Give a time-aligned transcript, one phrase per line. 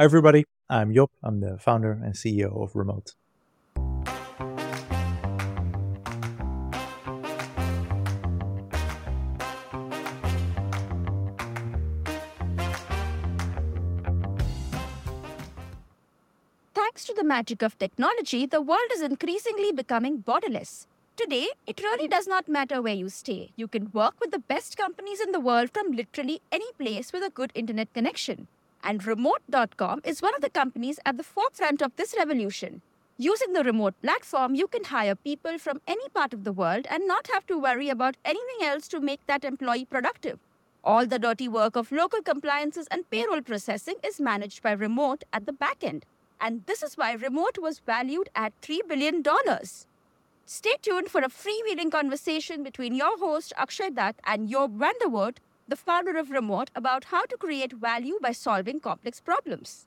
[0.00, 0.46] Hi, everybody.
[0.70, 1.10] I'm Job.
[1.22, 3.12] I'm the founder and CEO of Remote.
[16.72, 20.86] Thanks to the magic of technology, the world is increasingly becoming borderless.
[21.18, 23.50] Today, it really does not matter where you stay.
[23.56, 27.22] You can work with the best companies in the world from literally any place with
[27.22, 28.48] a good internet connection.
[28.82, 32.82] And Remote.com is one of the companies at the forefront of this revolution.
[33.18, 37.06] Using the remote platform, you can hire people from any part of the world and
[37.06, 40.38] not have to worry about anything else to make that employee productive.
[40.82, 45.44] All the dirty work of local compliances and payroll processing is managed by Remote at
[45.44, 46.06] the back end.
[46.40, 49.22] And this is why Remote was valued at $3 billion.
[50.46, 55.08] Stay tuned for a freewheeling conversation between your host Akshay Datt and Job van der
[55.08, 55.36] Voort,
[55.70, 59.86] the founder of Remote, about how to create value by solving complex problems.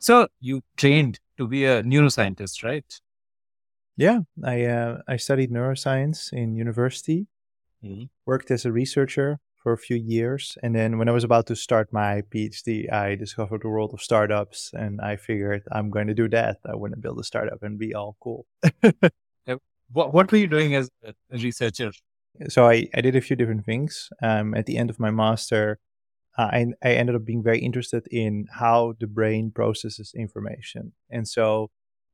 [0.00, 3.00] So you trained to be a neuroscientist, right?
[3.96, 7.26] Yeah, I uh, I studied neuroscience in university,
[7.82, 8.04] Mm-hmm.
[8.26, 11.56] worked as a researcher for a few years, and then when I was about to
[11.56, 16.14] start my PhD, I discovered the world of startups, and I figured I'm going to
[16.14, 16.58] do that.
[16.66, 18.46] I want to build a startup and be all cool.
[19.92, 21.92] What What were you doing as a researcher?
[22.48, 24.08] so I, I did a few different things.
[24.22, 25.78] Um, at the end of my master,
[26.38, 30.92] uh, I, I ended up being very interested in how the brain processes information.
[31.10, 31.70] And so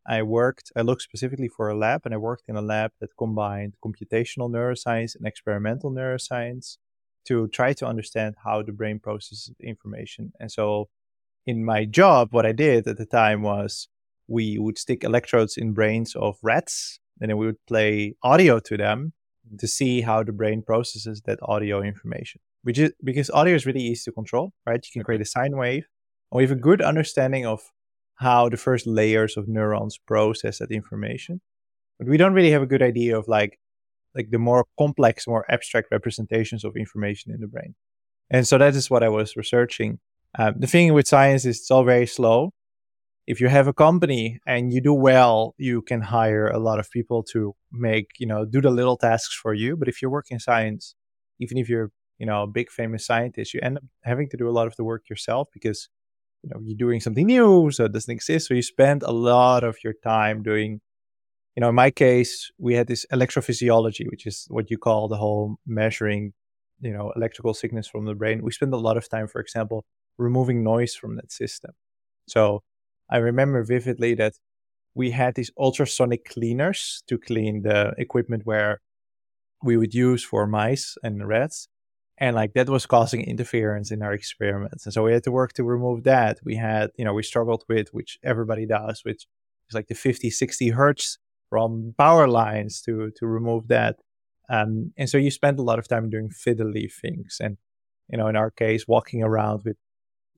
[0.07, 3.11] I worked, I looked specifically for a lab, and I worked in a lab that
[3.19, 6.79] combined computational neuroscience and experimental neuroscience
[7.27, 10.33] to try to understand how the brain processes information.
[10.41, 10.89] And so
[11.47, 13.89] in my job, what I did at the time was
[14.29, 18.77] we would stick electrodes in brains of rats, and then we would play audio to
[18.77, 19.13] them
[19.59, 22.41] to see how the brain processes that audio information.
[22.63, 24.85] Which is because audio is really easy to control, right?
[24.85, 25.87] You can create a sine wave.
[26.33, 27.61] And we have a good understanding of
[28.17, 31.41] how the first layers of neurons process that information.
[31.99, 33.61] But we don't really have a good idea of like
[34.17, 37.75] like the more complex, more abstract representations of information in the brain.
[38.31, 39.99] And so that is what I was researching.
[40.39, 42.53] Um, the thing with science is it's all very slow.
[43.27, 46.91] If you have a company and you do well, you can hire a lot of
[46.91, 49.77] people to make, you know, do the little tasks for you.
[49.77, 50.95] But if you work in science,
[51.41, 54.49] even if you're, you know, a big famous scientist, you end up having to do
[54.49, 55.89] a lot of the work yourself because,
[56.43, 58.49] you know, you're doing something new, so it doesn't exist.
[58.49, 60.81] So you spend a lot of your time doing
[61.57, 65.17] you know, in my case, we had this electrophysiology, which is what you call the
[65.17, 66.35] whole measuring,
[66.81, 68.43] you know, electrical signals from the brain.
[68.43, 69.87] We spent a lot of time, for example,
[70.19, 71.73] removing noise from that system.
[72.29, 72.63] So
[73.11, 74.35] I remember vividly that
[74.95, 78.81] we had these ultrasonic cleaners to clean the equipment where
[79.63, 81.69] we would use for mice and rats.
[82.19, 84.85] And like that was causing interference in our experiments.
[84.85, 86.39] And so we had to work to remove that.
[86.45, 89.27] We had, you know, we struggled with, which everybody does, which
[89.69, 91.19] is like the 50, 60 hertz
[91.51, 93.97] from power lines to to remove that.
[94.49, 97.57] Um, and so you spend a lot of time doing fiddly things, and
[98.09, 99.77] you know, in our case, walking around with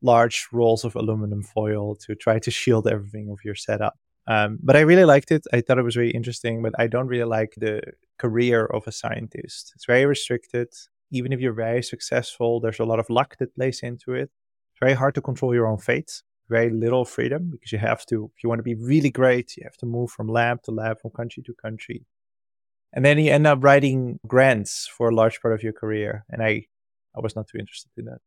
[0.02, 3.94] large rolls of aluminum foil to try to shield everything of your setup.
[4.26, 5.46] Um, but I really liked it.
[5.52, 7.80] I thought it was really interesting, but I don't really like the
[8.18, 9.72] career of a scientist.
[9.74, 10.68] It's very restricted.
[11.10, 14.30] Even if you're very successful, there's a lot of luck that plays into it.
[14.70, 18.30] It's very hard to control your own fate very little freedom because you have to,
[18.36, 21.00] if you want to be really great, you have to move from lab to lab,
[21.00, 22.04] from country to country.
[22.92, 26.24] And then you end up writing grants for a large part of your career.
[26.30, 26.64] And I,
[27.14, 28.18] I was not too interested in that.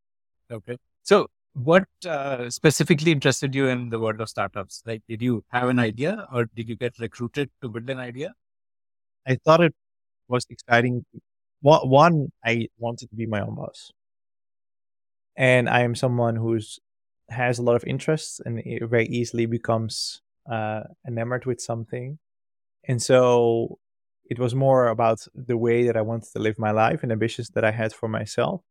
[0.51, 0.77] Okay.
[1.03, 4.83] So what uh, specifically interested you in the world of startups?
[4.85, 8.33] Like, did you have an idea or did you get recruited to build an idea?
[9.27, 9.73] I thought it
[10.27, 11.05] was exciting.
[11.61, 13.91] One, I wanted to be my own boss.
[15.35, 16.79] And I am someone who's
[17.31, 20.21] has a lot of interests and it very easily becomes
[20.51, 22.19] uh, enamored with something.
[22.87, 23.79] And so
[24.25, 27.49] it was more about the way that I wanted to live my life and ambitions
[27.49, 28.61] that I had for myself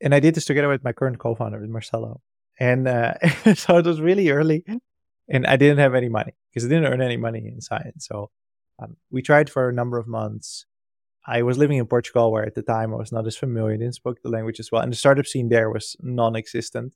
[0.01, 2.21] and I did this together with my current co-founder, with Marcelo.
[2.59, 3.15] And uh,
[3.55, 4.65] so it was really early
[5.31, 8.07] and I didn't have any money because I didn't earn any money in science.
[8.07, 8.31] So
[8.81, 10.67] um, we tried for a number of months.
[11.27, 13.95] I was living in Portugal where at the time I was not as familiar, didn't
[13.95, 14.83] speak the language as well.
[14.83, 16.95] And the startup scene there was non existent.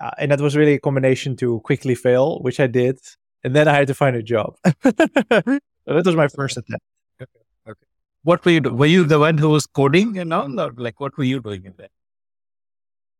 [0.00, 2.98] Uh, and that was really a combination to quickly fail, which I did.
[3.44, 4.56] And then I had to find a job.
[4.64, 6.84] so that was my first attempt.
[7.20, 7.30] Okay.
[7.68, 7.86] okay.
[8.22, 8.76] What were you doing?
[8.76, 10.60] Were you the one who was coding and all?
[10.60, 11.88] Or like, what were you doing in there?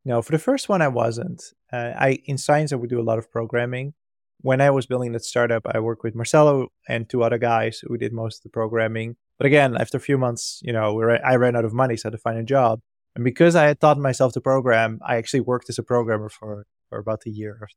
[0.05, 1.43] No, for the first one, I wasn't.
[1.73, 3.95] Uh, I in science, I would do a lot of programming.
[4.43, 7.97] When I was building that startup, I worked with Marcelo and two other guys who
[7.97, 9.17] did most of the programming.
[9.39, 12.11] But again, after a few months, you know, I ran out of money, so I
[12.11, 12.81] had to find a job.
[13.15, 16.67] And because I had taught myself to program, I actually worked as a programmer for,
[16.89, 17.69] for about a year.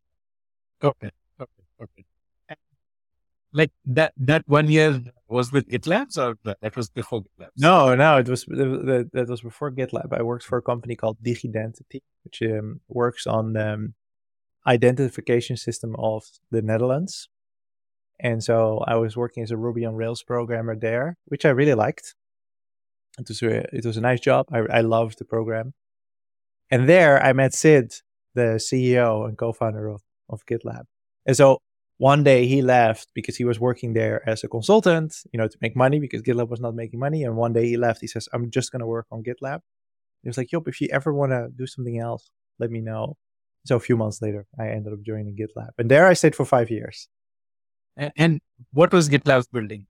[0.84, 1.12] Okay.
[1.40, 1.64] Okay.
[1.84, 2.06] Okay.
[3.52, 7.50] Like that, that one year was with GitLab, or that was before GitLab?
[7.58, 10.18] No, no, it was, that was before GitLab.
[10.18, 13.94] I worked for a company called Digidentity, which um, works on um,
[14.68, 17.30] identification system of the Netherlands.
[18.20, 21.74] And so I was working as a Ruby on Rails programmer there, which I really
[21.74, 22.16] liked.
[23.20, 24.48] It was a, it was a nice job.
[24.52, 25.74] I, I loved the program.
[26.72, 27.94] And there I met Sid,
[28.34, 30.84] the CEO and co-founder of, of GitLab.
[31.26, 31.60] And so
[31.98, 35.58] one day he left because he was working there as a consultant, you know, to
[35.62, 37.24] make money because GitLab was not making money.
[37.24, 38.02] And one day he left.
[38.02, 39.60] He says, I'm just going to work on GitLab.
[40.24, 42.30] He was like, Job, if you ever want to do something else,
[42.60, 43.16] let me know.
[43.66, 45.72] So a few months later, I ended up joining GitLab.
[45.78, 47.08] And there I stayed for five years.
[47.98, 48.42] And
[48.72, 49.88] what was GitLab's building?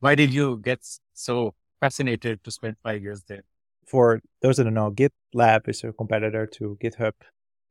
[0.00, 0.80] Why did you get
[1.14, 3.42] so fascinated to spend five years there?
[3.86, 7.12] For those that don't know, GitLab is a competitor to GitHub.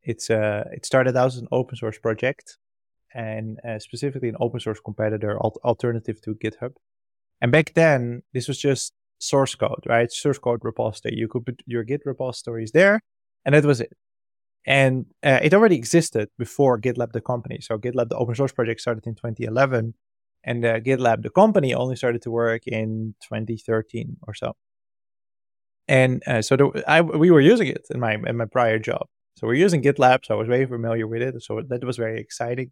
[0.04, 2.58] It's uh, it started out as an open source project
[3.14, 6.74] and uh, specifically an open source competitor al- alternative to GitHub.
[7.40, 10.12] And back then, this was just source code, right?
[10.12, 11.16] Source code repository.
[11.16, 13.00] You could put your Git repositories there,
[13.46, 13.94] and that was it.
[14.66, 17.60] And uh, it already existed before GitLab, the company.
[17.62, 19.94] So GitLab, the open source project, started in 2011,
[20.46, 24.56] and uh, GitLab, the company, only started to work in 2013 or so.
[25.88, 29.08] And uh, so the, I, we were using it in my in my prior job.
[29.36, 31.42] So we're using GitLab, so I was very familiar with it.
[31.44, 32.72] So that was very exciting.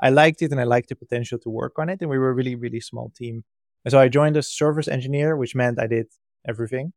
[0.00, 2.00] I liked it and I liked the potential to work on it.
[2.00, 3.44] And we were a really, really small team.
[3.84, 6.06] And so I joined as service engineer, which meant I did
[6.46, 6.92] everything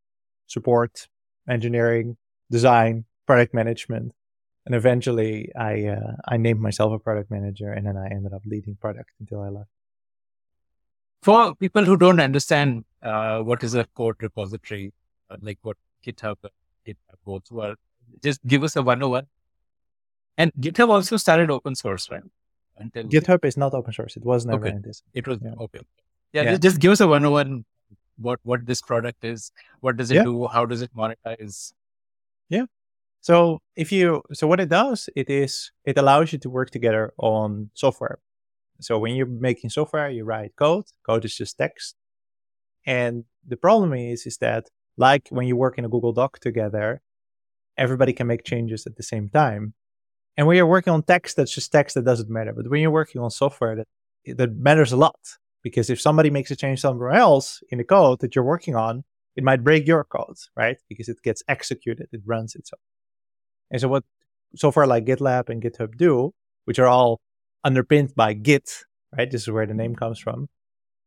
[0.47, 1.07] support,
[1.49, 2.17] engineering,
[2.49, 4.13] design, product management.
[4.67, 8.41] And eventually I, uh, I named myself a product manager and then I ended up
[8.45, 9.69] leading product until I left.
[11.23, 14.93] For people who don't understand uh, what is a code repository,
[15.29, 16.35] uh, like what GitHub,
[16.87, 17.75] GitHub both were,
[18.23, 19.25] just give us a 101.
[20.37, 22.23] And GitHub also started open source, right?
[22.79, 24.17] until GitHub is not open source.
[24.17, 24.77] It was never okay.
[25.13, 25.51] It was yeah.
[25.59, 25.79] okay.
[26.33, 26.57] Yeah, yeah.
[26.57, 27.65] Just, give us a 101
[28.17, 29.51] what what this product is.
[29.79, 30.23] What does it yeah.
[30.23, 30.47] do?
[30.47, 31.73] How does it monetize?
[32.49, 32.65] Yeah.
[33.27, 37.11] So if you so what it does, it is it allows you to work together
[37.17, 38.19] on software.
[38.79, 40.85] So when you're making software, you write code.
[41.05, 41.95] Code is just text.
[42.85, 47.01] And the problem is is that like when you work in a Google Doc together,
[47.77, 49.73] everybody can make changes at the same time.
[50.37, 52.53] And when you're working on text, that's just text that doesn't matter.
[52.53, 53.87] But when you're working on software, that
[54.39, 55.19] that matters a lot
[55.63, 59.03] because if somebody makes a change somewhere else in the code that you're working on,
[59.35, 60.77] it might break your code, right?
[60.87, 62.79] Because it gets executed, it runs itself.
[63.71, 64.03] And so what
[64.55, 66.33] software like GitLab and GitHub do,
[66.65, 67.19] which are all
[67.63, 68.83] underpinned by Git,
[69.17, 69.29] right?
[69.29, 70.47] This is where the name comes from.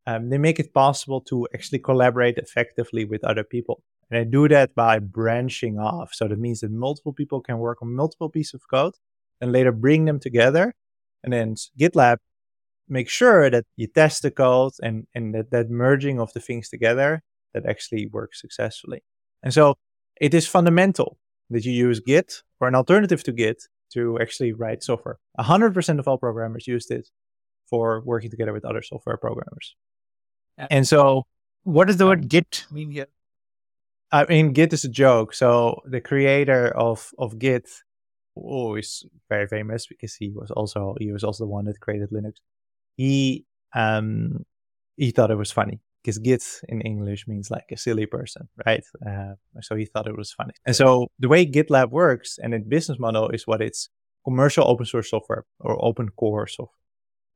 [0.07, 3.83] Um, they make it possible to actually collaborate effectively with other people.
[4.11, 6.11] And they do that by branching off.
[6.13, 8.95] So that means that multiple people can work on multiple pieces of code
[9.41, 10.75] and later bring them together.
[11.23, 12.17] And then GitLab
[12.89, 16.69] make sure that you test the code and, and that, that merging of the things
[16.69, 17.23] together
[17.55, 19.05] that actually works successfully.
[19.43, 19.77] And so
[20.21, 21.19] it is fundamental
[21.51, 25.19] that you use Git or an alternative to Git to actually write software.
[25.39, 27.09] 100% of all programmers use it
[27.69, 29.75] for working together with other software programmers.
[30.71, 31.27] And so,
[31.65, 33.07] what does the word Git mean here?
[34.13, 35.35] I mean, Git is a joke.
[35.35, 37.69] So the creator of, of Git
[38.37, 42.11] oh, is very famous because he was also he was also the one that created
[42.11, 42.35] Linux.
[42.97, 44.45] He um
[44.97, 48.85] he thought it was funny because Git in English means like a silly person, right?
[49.07, 50.53] Uh, so he thought it was funny.
[50.67, 53.89] And so the way GitLab works and its business model is what it's
[54.25, 56.75] commercial open source software or open core software,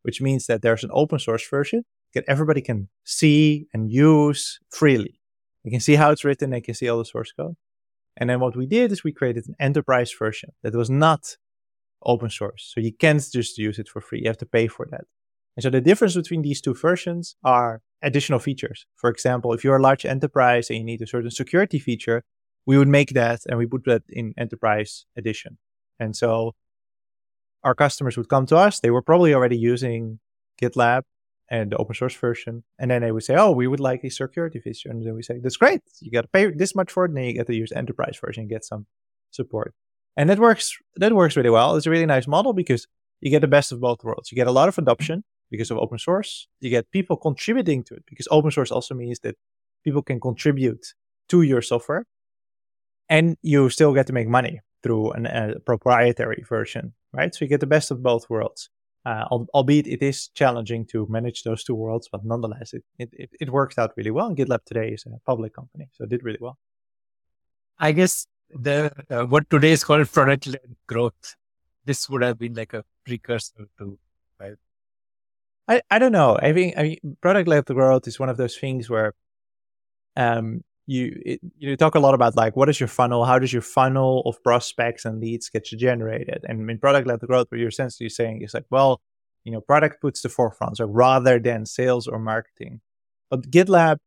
[0.02, 5.20] which means that there's an open source version that everybody can see and use freely.
[5.64, 7.56] They can see how it's written, they can see all the source code.
[8.16, 11.36] And then what we did is we created an enterprise version that was not
[12.04, 12.70] open source.
[12.72, 14.20] So you can't just use it for free.
[14.20, 15.04] You have to pay for that.
[15.56, 18.86] And so the difference between these two versions are additional features.
[18.96, 22.24] For example, if you're a large enterprise and you need a certain security feature,
[22.66, 25.58] we would make that and we put that in enterprise edition.
[26.00, 26.54] And so
[27.62, 28.80] our customers would come to us.
[28.80, 30.18] They were probably already using
[30.60, 31.02] GitLab
[31.48, 32.64] and the open source version.
[32.78, 34.90] And then they would say, Oh, we would like a security feature.
[34.90, 35.82] And then we say, That's great.
[36.00, 37.10] You got to pay this much for it.
[37.10, 38.86] And then you get to use enterprise version and get some
[39.30, 39.74] support.
[40.16, 41.76] And that works that works really well.
[41.76, 42.86] It's a really nice model because
[43.20, 44.30] you get the best of both worlds.
[44.30, 46.48] You get a lot of adoption because of open source.
[46.60, 49.36] You get people contributing to it because open source also means that
[49.84, 50.84] people can contribute
[51.28, 52.04] to your software.
[53.08, 57.34] And you still get to make money through a proprietary version, right?
[57.34, 58.70] So you get the best of both worlds.
[59.06, 63.50] Uh, albeit it is challenging to manage those two worlds, but nonetheless, it, it, it,
[63.50, 64.28] worked out really well.
[64.28, 66.56] And GitLab today is a public company, so it did really well.
[67.78, 71.36] I guess the uh, what today is called product led growth.
[71.84, 73.98] This would have been like a precursor to.
[75.68, 76.36] I I don't know.
[76.40, 79.14] I I mean product led growth is one of those things where,
[80.16, 83.24] um, you it, you talk a lot about like what is your funnel?
[83.24, 86.44] How does your funnel of prospects and leads get generated?
[86.48, 89.00] And in product led growth, what you're essentially saying is like, well,
[89.44, 92.80] you know, product puts the forefront, so rather than sales or marketing.
[93.30, 93.98] But GitLab,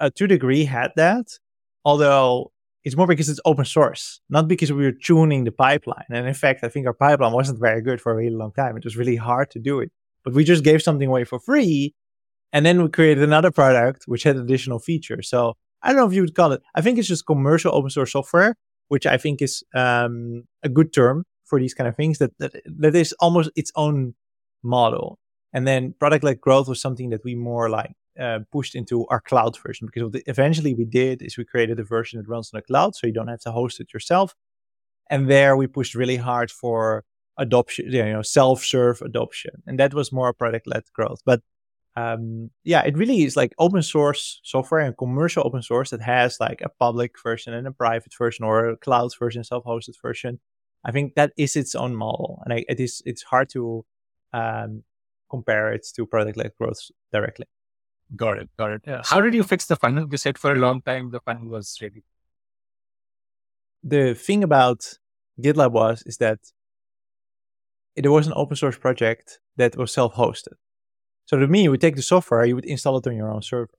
[0.00, 1.38] uh, to a degree, had that,
[1.84, 2.52] although
[2.84, 6.04] it's more because it's open source, not because we were tuning the pipeline.
[6.10, 8.76] And in fact, I think our pipeline wasn't very good for a really long time.
[8.76, 9.90] It was really hard to do it.
[10.28, 11.94] But we just gave something away for free.
[12.52, 15.30] And then we created another product which had additional features.
[15.30, 17.88] So I don't know if you would call it, I think it's just commercial open
[17.88, 18.54] source software,
[18.88, 22.52] which I think is um, a good term for these kind of things that, that,
[22.66, 24.16] that is almost its own
[24.62, 25.18] model.
[25.54, 29.20] And then product led growth was something that we more like uh, pushed into our
[29.22, 32.58] cloud version because what eventually we did is we created a version that runs on
[32.58, 34.34] the cloud so you don't have to host it yourself
[35.08, 37.04] and there we pushed really hard for
[37.38, 41.40] adoption you know self-serve adoption and that was more product-led growth but
[41.96, 46.38] um, yeah it really is like open source software and commercial open source that has
[46.38, 50.38] like a public version and a private version or a cloud version self-hosted version
[50.84, 53.84] i think that is its own model and I, it is it's hard to
[54.32, 54.84] um,
[55.30, 56.80] compare it to product-led growth
[57.12, 57.46] directly
[58.16, 58.48] Got it.
[58.58, 58.82] Got it.
[58.86, 59.02] Yeah.
[59.04, 60.06] How did you fix the funnel?
[60.10, 62.02] You said for a long time the funnel was ready.
[63.82, 64.80] The thing about
[65.40, 66.38] GitLab was is that
[67.98, 70.54] it was an open source project that was self-hosted.
[71.26, 73.42] So to me, you would take the software, you would install it on your own
[73.42, 73.70] server.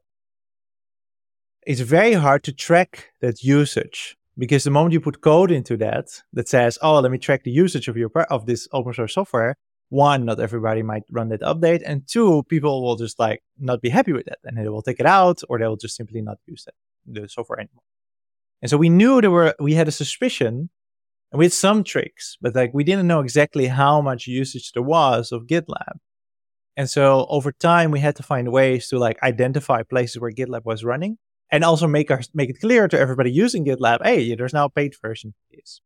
[1.65, 6.23] It's very hard to track that usage because the moment you put code into that
[6.33, 9.55] that says, "Oh, let me track the usage of your of this open source software,"
[9.89, 13.89] one, not everybody might run that update, and two, people will just like not be
[13.89, 16.37] happy with it, and they will take it out, or they will just simply not
[16.45, 17.83] use it, the software anymore.
[18.61, 20.69] And so we knew there were we had a suspicion,
[21.31, 24.83] and we had some tricks, but like we didn't know exactly how much usage there
[24.83, 25.97] was of GitLab.
[26.75, 30.65] And so over time, we had to find ways to like identify places where GitLab
[30.65, 31.17] was running,
[31.51, 34.69] and also make our make it clear to everybody using GitLab, hey, there's now a
[34.69, 35.81] paid version of this,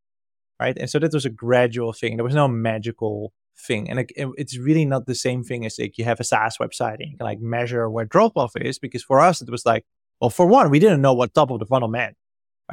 [0.60, 0.76] right?
[0.78, 2.16] And so that was a gradual thing.
[2.16, 3.32] There was no magical
[3.66, 3.88] thing.
[3.88, 6.96] And it, it's really not the same thing as like you have a SaaS website
[7.00, 8.78] and you can like measure where drop off is.
[8.78, 9.84] Because for us, it was like,
[10.20, 12.16] well, for one, we didn't know what top of the funnel meant,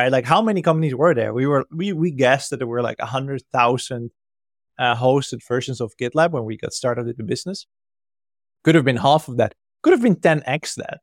[0.02, 0.12] right?
[0.12, 1.34] Like how many companies were there?
[1.34, 4.12] We were, we, we guessed that there were like a hundred thousand
[4.80, 7.68] uh, hosted versions of GitLab when we got started in the business.
[8.64, 9.54] Could have been half of that.
[9.84, 11.00] Could have been 10x that.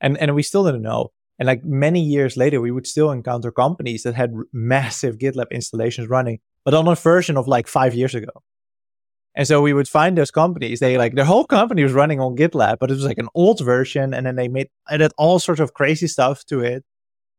[0.00, 1.10] And, and we still didn't know.
[1.38, 6.08] And like many years later, we would still encounter companies that had massive GitLab installations
[6.08, 8.42] running, but on a version of like five years ago.
[9.34, 12.36] And so we would find those companies, they like their whole company was running on
[12.36, 14.12] GitLab, but it was like an old version.
[14.12, 16.84] And then they made added all sorts of crazy stuff to it.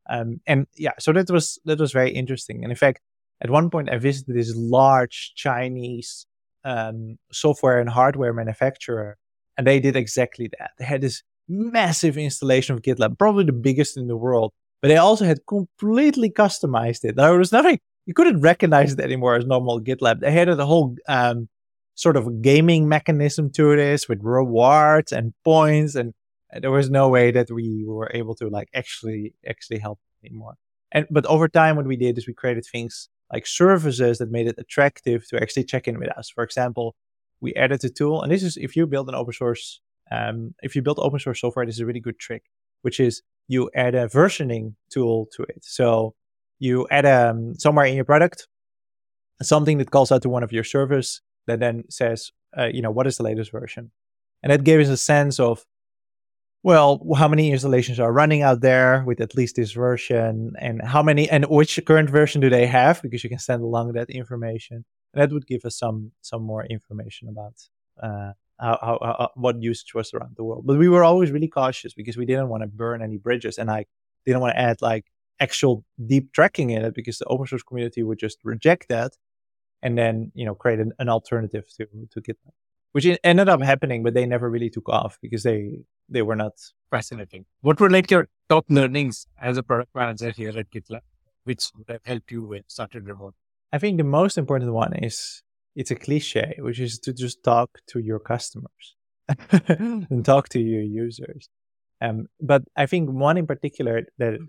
[0.10, 2.64] Um, and yeah, so that was that was very interesting.
[2.64, 3.02] And in fact,
[3.42, 6.26] at one point I visited this large Chinese
[6.64, 9.18] um, software and hardware manufacturer,
[9.58, 10.72] and they did exactly that.
[10.80, 14.52] They had this massive installation of GitLab, probably the biggest in the world,
[14.82, 17.16] but they also had completely customized it.
[17.16, 20.20] There was nothing you couldn't recognize it anymore as normal GitLab.
[20.22, 21.48] They had a whole um,
[21.94, 26.14] sort of gaming mechanism to this with rewards and points and
[26.62, 30.56] there was no way that we were able to like actually actually help anymore.
[30.92, 34.48] And but over time what we did is we created things like services that made
[34.48, 36.30] it attractive to actually check in with us.
[36.30, 36.96] For example
[37.42, 40.76] we added a tool and this is if you build an open source um, if
[40.76, 42.44] you build open source software this is a really good trick
[42.82, 45.64] which is you add a versioning tool to it.
[45.64, 46.16] So
[46.60, 48.48] you add um, somewhere in your product
[49.42, 52.92] something that calls out to one of your servers that then says, uh, you know,
[52.92, 53.92] what is the latest version?
[54.44, 55.66] And that gave us a sense of,
[56.62, 61.02] well, how many installations are running out there with at least this version and how
[61.02, 63.02] many and which current version do they have?
[63.02, 64.84] Because you can send along that information.
[65.14, 67.54] And that would give us some, some more information about,
[68.04, 70.66] uh, how, how, how, what usage was around the world.
[70.68, 73.72] But we were always really cautious because we didn't want to burn any bridges and
[73.72, 73.86] I
[74.26, 75.06] didn't want to add like
[75.40, 79.14] actual deep tracking in it because the open source community would just reject that
[79.82, 82.52] and then you know create an, an alternative to to GitLab,
[82.92, 85.80] which ended up happening, but they never really took off because they
[86.10, 86.54] they were not
[86.90, 87.46] fascinating.
[87.62, 91.02] What were like your top learnings as a product manager here at GitLab,
[91.44, 93.36] which would have helped you when started remote?
[93.72, 95.44] I think the most important one is
[95.76, 98.96] it's a cliche, which is to just talk to your customers
[99.52, 101.50] and talk to your users.
[102.02, 104.40] Um, but I think one in particular that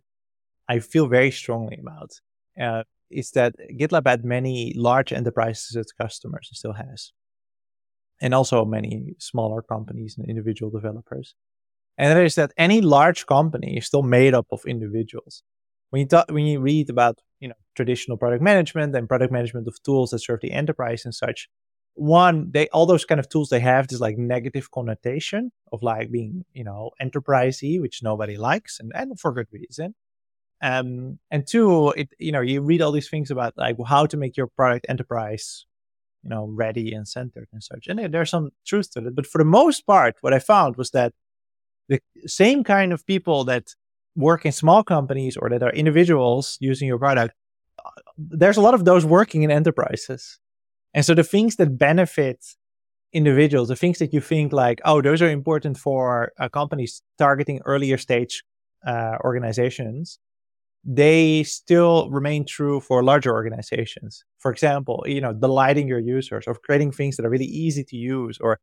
[0.69, 2.13] I feel very strongly about
[2.61, 7.13] uh, is that GitLab had many large enterprises as customers and still has,
[8.21, 11.35] and also many smaller companies and individual developers.
[11.99, 15.43] And that is that any large company is still made up of individuals.
[15.91, 19.83] When you when you read about you know traditional product management and product management of
[19.83, 21.49] tools that serve the enterprise and such,
[21.95, 26.11] one they all those kind of tools they have this like negative connotation of like
[26.11, 29.95] being you know enterprisey, which nobody likes, and and for good reason.
[30.63, 34.17] Um, and two, it you know you read all these things about like how to
[34.17, 35.67] make your product enterprise,
[36.23, 39.15] you know, ready and centered and such, and there's some truth to it.
[39.15, 41.13] But for the most part, what I found was that
[41.89, 43.75] the same kind of people that
[44.17, 47.35] work in small companies or that are individuals using your product,
[47.85, 50.39] uh, there's a lot of those working in enterprises.
[50.95, 52.45] And so the things that benefit
[53.13, 57.61] individuals, the things that you think like, oh, those are important for uh, companies targeting
[57.65, 58.45] earlier stage
[58.87, 60.19] uh, organizations,
[60.85, 64.25] they still remain true for larger organizations.
[64.39, 67.97] For example, you know, delighting your users or creating things that are really easy to
[67.97, 68.59] use or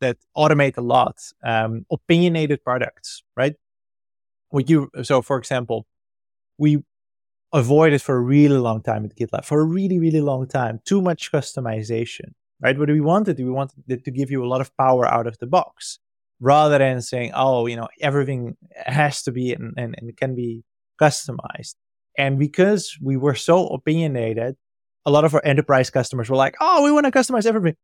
[0.00, 3.54] that automate a lot, um, opinionated products, right?
[4.50, 5.86] What you so, for example,
[6.58, 6.84] we
[7.52, 11.00] avoided for a really long time at GitLab for a really, really long time too
[11.00, 12.78] much customization, right?
[12.78, 15.46] What we wanted, we wanted to give you a lot of power out of the
[15.46, 15.98] box,
[16.40, 20.64] rather than saying, oh, you know, everything has to be and, and, and can be
[21.00, 21.74] customized.
[22.18, 24.56] And because we were so opinionated,
[25.06, 27.76] a lot of our enterprise customers were like, "Oh, we want to customize everything,"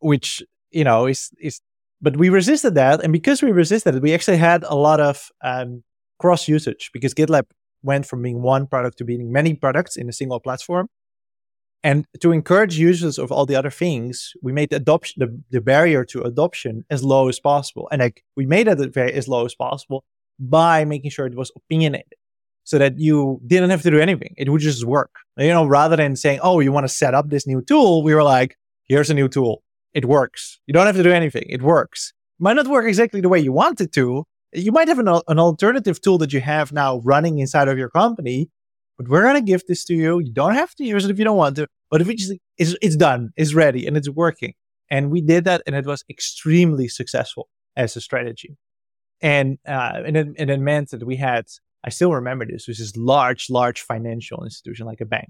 [0.00, 1.60] which you know is is.
[2.02, 5.28] But we resisted that, and because we resisted it, we actually had a lot of
[5.42, 5.82] um,
[6.18, 7.44] cross usage because GitLab
[7.82, 10.88] went from being one product to being many products in a single platform.
[11.82, 15.62] And to encourage users of all the other things, we made the adoption the, the
[15.62, 17.88] barrier to adoption as low as possible.
[17.90, 20.04] And like we made it as low as possible
[20.38, 22.19] by making sure it was opinionated
[22.70, 24.32] so that you didn't have to do anything.
[24.38, 25.10] It would just work.
[25.36, 28.14] You know, rather than saying, oh, you want to set up this new tool, we
[28.14, 29.64] were like, here's a new tool.
[29.92, 30.60] It works.
[30.68, 31.46] You don't have to do anything.
[31.48, 32.12] It works.
[32.38, 34.22] Might not work exactly the way you want it to.
[34.52, 37.90] You might have an, an alternative tool that you have now running inside of your
[37.90, 38.50] company,
[38.96, 40.20] but we're going to give this to you.
[40.20, 42.34] You don't have to use it if you don't want to, but if it just,
[42.56, 44.54] it's, it's done, it's ready, and it's working.
[44.88, 48.56] And we did that, and it was extremely successful as a strategy.
[49.20, 51.46] And, uh, and, it, and it meant that we had
[51.84, 55.28] I still remember this, was is large, large financial institution like a bank.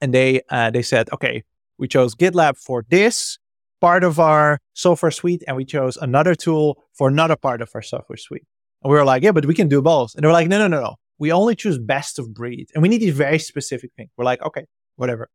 [0.00, 1.44] And they uh, they said, okay,
[1.78, 3.38] we chose GitLab for this
[3.80, 7.82] part of our software suite, and we chose another tool for another part of our
[7.82, 8.46] software suite.
[8.82, 10.14] And we were like, yeah, but we can do both.
[10.14, 10.96] And they were like, no, no, no, no.
[11.18, 12.68] We only choose best of breed.
[12.74, 14.10] And we need these very specific things.
[14.16, 15.30] We're like, okay, whatever.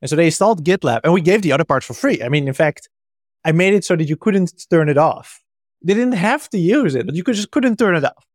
[0.00, 2.22] And so they installed GitLab and we gave the other parts for free.
[2.22, 2.88] I mean, in fact,
[3.44, 5.42] I made it so that you couldn't turn it off.
[5.82, 8.26] They didn't have to use it, but you could just couldn't turn it off.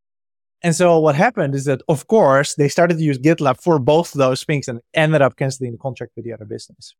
[0.63, 4.13] And so what happened is that, of course, they started to use GitLab for both
[4.13, 6.95] those things and ended up canceling the contract with the other business.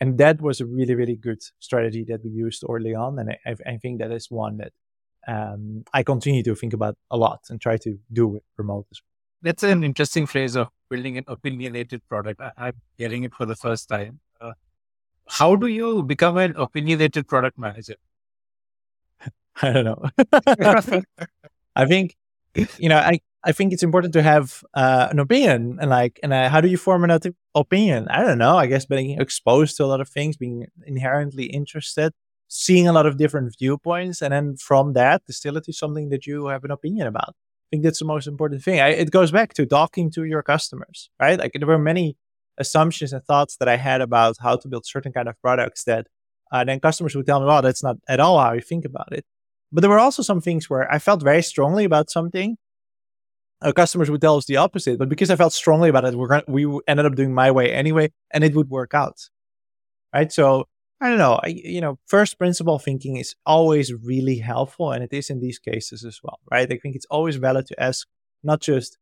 [0.00, 3.18] And that was a really, really good strategy that we used early on.
[3.18, 4.72] And I, I think that is one that
[5.26, 9.00] um, I continue to think about a lot and try to do with remote as
[9.00, 9.08] well.
[9.40, 12.40] That's an interesting phrase of building an opinionated product.
[12.40, 14.20] I, am hearing it for the first time.
[14.40, 14.52] Uh,
[15.26, 17.96] how do you become an opinionated product manager?
[19.62, 20.02] I don't know.
[21.76, 22.16] I think
[22.78, 26.32] you know, I, I think it's important to have uh, an opinion and like, and
[26.32, 27.18] uh, how do you form an
[27.54, 28.08] opinion?
[28.08, 28.56] I don't know.
[28.56, 32.12] I guess being exposed to a lot of things, being inherently interested,
[32.48, 36.26] seeing a lot of different viewpoints, and then from that, distill it to something that
[36.26, 37.30] you have an opinion about.
[37.30, 38.80] I think that's the most important thing.
[38.80, 41.38] I, it goes back to talking to your customers, right?
[41.38, 42.16] Like there were many
[42.56, 46.06] assumptions and thoughts that I had about how to build certain kind of products that
[46.50, 49.12] uh, then customers would tell me, "Well, that's not at all how you think about
[49.12, 49.24] it."
[49.72, 52.56] But there were also some things where I felt very strongly about something.
[53.60, 56.42] Uh, customers would tell us the opposite, but because I felt strongly about it, we're
[56.46, 59.18] we ended up doing my way anyway, and it would work out.
[60.14, 60.32] Right.
[60.32, 60.68] So
[61.00, 61.40] I don't know.
[61.42, 65.58] I, you know, first principle thinking is always really helpful, and it is in these
[65.58, 66.38] cases as well.
[66.50, 66.70] Right.
[66.72, 68.06] I think it's always valid to ask
[68.42, 68.96] not just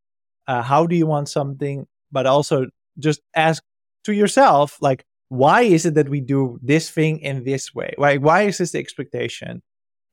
[0.47, 2.67] uh, how do you want something, but also
[2.99, 3.63] just ask
[4.05, 7.93] to yourself, like, why is it that we do this thing in this way?
[7.97, 9.61] Why, why is this the expectation?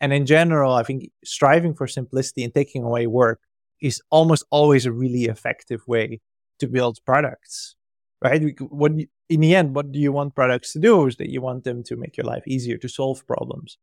[0.05, 3.41] And in general, I think striving for simplicity and taking away work
[3.81, 6.21] is almost always a really effective way
[6.59, 7.75] to build products,
[8.21, 8.43] right?
[8.43, 11.07] You, in the end, what do you want products to do?
[11.07, 13.79] Is that you want them to make your life easier to solve problems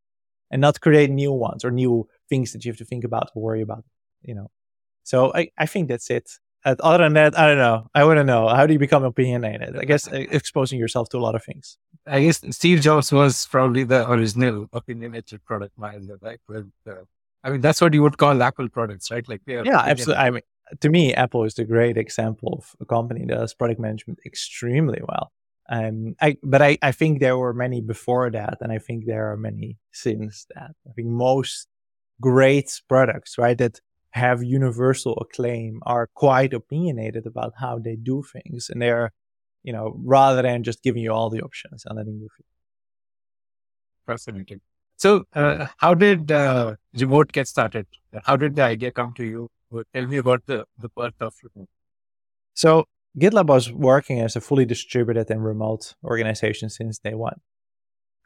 [0.52, 3.42] and not create new ones or new things that you have to think about or
[3.42, 3.84] worry about,
[4.22, 4.52] you know.
[5.02, 6.30] So I, I think that's it.
[6.64, 7.90] Other than that, I don't know.
[7.96, 8.48] I wouldn't know.
[8.48, 9.76] How do you become opinionated?
[9.76, 11.80] I guess uh, exposing yourself to a lot of things.
[12.08, 16.40] I guess Steve Jobs was probably the original opinionated product manager, right?
[16.48, 17.04] With, uh,
[17.44, 19.28] I mean, that's what you would call Apple products, right?
[19.28, 20.24] Like, yeah, absolutely.
[20.24, 20.42] I mean,
[20.80, 25.02] to me, Apple is the great example of a company that does product management extremely
[25.08, 25.32] well.
[25.70, 29.32] Um, I, but I, I think there were many before that, and I think there
[29.32, 30.72] are many since that.
[30.90, 31.68] I think most
[32.20, 33.80] great products, right, that
[34.12, 39.12] have universal acclaim are quite opinionated about how they do things, and they're,
[39.64, 42.28] you know, rather than just giving you all the options and letting you.
[42.36, 42.46] Feel.
[44.06, 44.62] Fascinating.
[44.98, 47.88] So, uh, how did uh, remote get started?
[48.24, 49.50] How did the idea come to you?
[49.94, 51.70] Tell me about the the part of remote.
[52.54, 52.86] So,
[53.18, 57.40] GitLab was working as a fully distributed and remote organization since day one.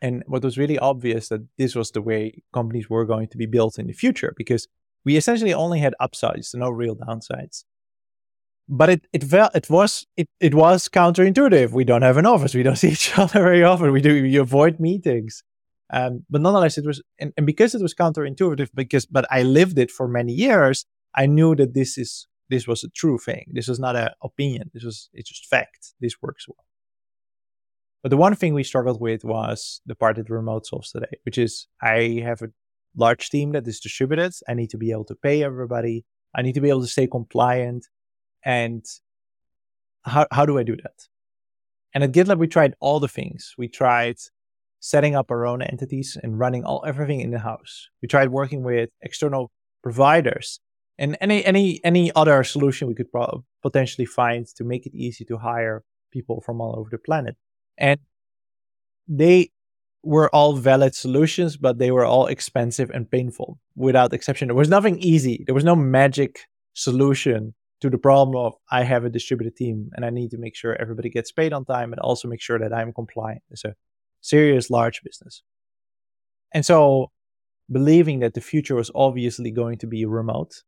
[0.02, 3.46] And what was really obvious that this was the way companies were going to be
[3.46, 4.68] built in the future because
[5.04, 7.64] we essentially only had upsides, no real downsides.
[8.68, 11.72] But it it it was it it was counterintuitive.
[11.72, 12.56] We don't have an office.
[12.56, 13.92] We don't see each other very often.
[13.92, 15.44] We do we avoid meetings.
[15.92, 19.78] Um, but nonetheless, it was, and, and because it was counterintuitive, because, but I lived
[19.78, 23.46] it for many years, I knew that this is, this was a true thing.
[23.52, 24.72] This was not an opinion.
[24.74, 25.94] This was, it's just fact.
[26.00, 26.66] This works well.
[28.04, 31.38] But the one thing we struggled with was the part that remote solves today, which
[31.38, 32.50] is I have a
[32.96, 34.34] large team that is distributed.
[34.48, 36.06] I need to be able to pay everybody.
[36.36, 37.88] I need to be able to stay compliant.
[38.46, 38.86] And
[40.06, 41.08] how, how do I do that?
[41.94, 43.56] And at GitLab, we tried all the things.
[43.58, 44.18] We tried
[44.80, 47.90] setting up our own entities and running all everything in the house.
[48.02, 50.60] We tried working with external providers
[50.98, 55.26] and any any any other solution we could pro- potentially find to make it easy
[55.26, 57.36] to hire people from all over the planet.
[57.78, 58.00] And
[59.08, 59.52] they
[60.04, 64.48] were all valid solutions, but they were all expensive and painful without exception.
[64.48, 65.44] There was nothing easy.
[65.46, 70.06] There was no magic solution to the problem of I have a distributed team and
[70.06, 72.74] I need to make sure everybody gets paid on time and also make sure that
[72.74, 73.44] I'm compliant.
[73.52, 73.76] It's a
[74.22, 75.44] serious large business.
[76.54, 77.12] And so,
[77.72, 80.64] believing that the future was obviously going to be remote,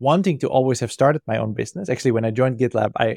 [0.00, 1.88] wanting to always have started my own business.
[1.88, 3.16] Actually, when I joined GitLab, I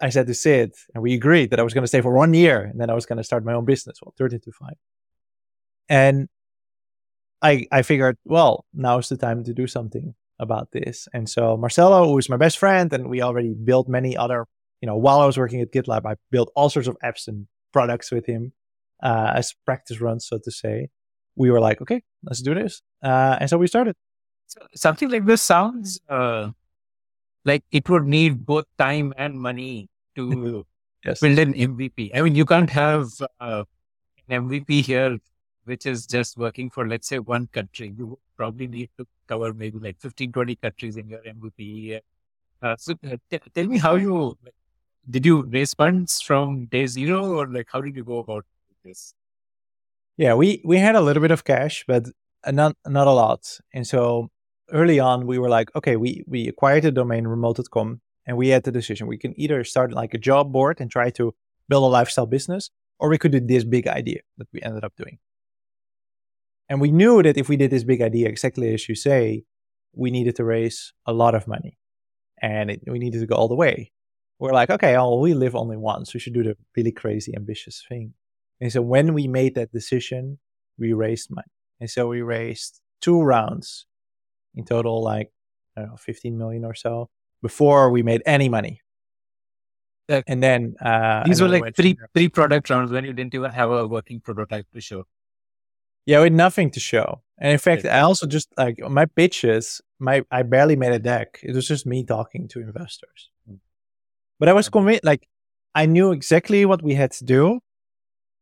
[0.00, 2.34] I said to Sid, and we agreed that I was going to stay for one
[2.34, 3.98] year, and then I was going to start my own business.
[4.00, 4.76] Well, thirteen to five,
[5.88, 6.28] and
[7.42, 11.08] I I figured, well, now is the time to do something about this.
[11.12, 14.46] And so Marcelo, who is my best friend, and we already built many other,
[14.80, 17.46] you know, while I was working at GitLab, I built all sorts of apps and
[17.72, 18.52] products with him
[19.02, 20.88] uh, as practice runs, so to say.
[21.36, 23.96] We were like, okay, let's do this, uh, and so we started.
[24.46, 26.50] So something like this sounds uh,
[27.44, 30.64] like it would need both time and money to
[31.04, 31.18] yes.
[31.18, 32.12] build an MVP.
[32.14, 33.08] I mean, you can't have
[33.40, 33.64] uh,
[34.28, 35.18] an MVP here
[35.64, 37.94] which is just working for, let's say, one country.
[37.96, 42.00] You probably need to cover maybe like 15, 20 countries in your MVP.
[42.62, 44.36] Uh, so uh, t- tell me how you
[45.08, 48.46] did you raise funds from day zero or like how did you go about
[48.84, 49.14] this?
[50.16, 52.08] Yeah, we we had a little bit of cash, but
[52.46, 53.58] not not a lot.
[53.72, 54.30] And so
[54.72, 58.62] early on, we were like, okay, we we acquired the domain remote.com, and we had
[58.64, 61.34] the decision we can either start like a job board and try to
[61.68, 64.94] build a lifestyle business, or we could do this big idea that we ended up
[64.96, 65.18] doing.
[66.68, 69.44] And we knew that if we did this big idea, exactly as you say,
[69.94, 71.78] we needed to raise a lot of money,
[72.40, 73.92] and it, we needed to go all the way
[74.38, 76.12] we're like, okay, oh, we live only once.
[76.12, 78.14] We should do the really crazy, ambitious thing.
[78.60, 80.38] And so when we made that decision,
[80.78, 81.48] we raised money.
[81.80, 83.86] And so we raised two rounds
[84.54, 85.32] in total, like,
[85.76, 87.08] I don't know, 15 million or so
[87.42, 88.80] before we made any money.
[90.26, 93.70] And then uh, these were like three three product rounds when you didn't even have
[93.70, 95.06] a working prototype to show.
[96.06, 97.22] Yeah, with nothing to show.
[97.38, 101.40] And in fact, I also just like my pitches, my I barely made a deck.
[101.42, 103.30] It was just me talking to investors.
[104.38, 105.28] But I was convinced, like,
[105.74, 107.60] I knew exactly what we had to do.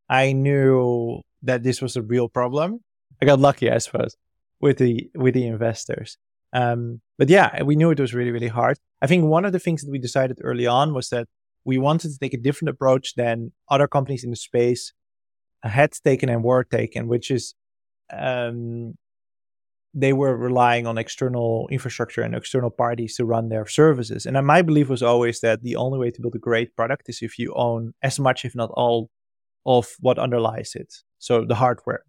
[0.09, 2.81] I knew that this was a real problem.
[3.21, 4.17] I got lucky, I suppose,
[4.61, 6.19] with the with the investors.
[6.53, 8.79] Um, but yeah, we knew it was really, really hard.
[9.01, 11.29] I think one of the things that we decided early on was that
[11.65, 14.93] we wanted to take a different approach than other companies in the space
[15.69, 17.55] had taken and were taken, which is
[18.13, 18.95] um,
[19.95, 24.25] they were relying on external infrastructure and external parties to run their services.
[24.27, 27.21] And my belief was always that the only way to build a great product is
[27.21, 29.11] if you own as much, if not all,
[29.67, 30.93] of what underlies it.
[31.19, 32.05] So the hardware,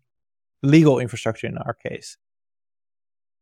[0.63, 2.17] legal infrastructure in our case.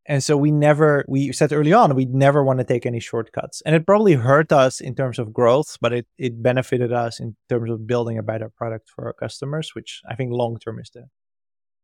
[0.06, 3.62] And so we never we said early on we'd never want to take any shortcuts.
[3.64, 7.36] And it probably hurt us in terms of growth but it, it benefited us in
[7.48, 10.90] terms of building a better product for our customers which i think long term is
[10.94, 11.04] the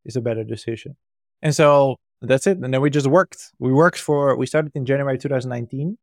[0.05, 0.95] is a better decision.
[1.41, 2.57] And so that's it.
[2.57, 3.51] And then we just worked.
[3.59, 5.97] We worked for we started in january 2019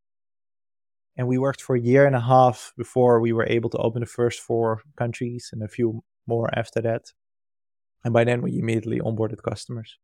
[1.16, 4.00] and we worked for a year and a half before we were able to open
[4.00, 7.12] the first four countries and a few more after that.
[8.05, 9.98] And by then we immediately onboarded customers.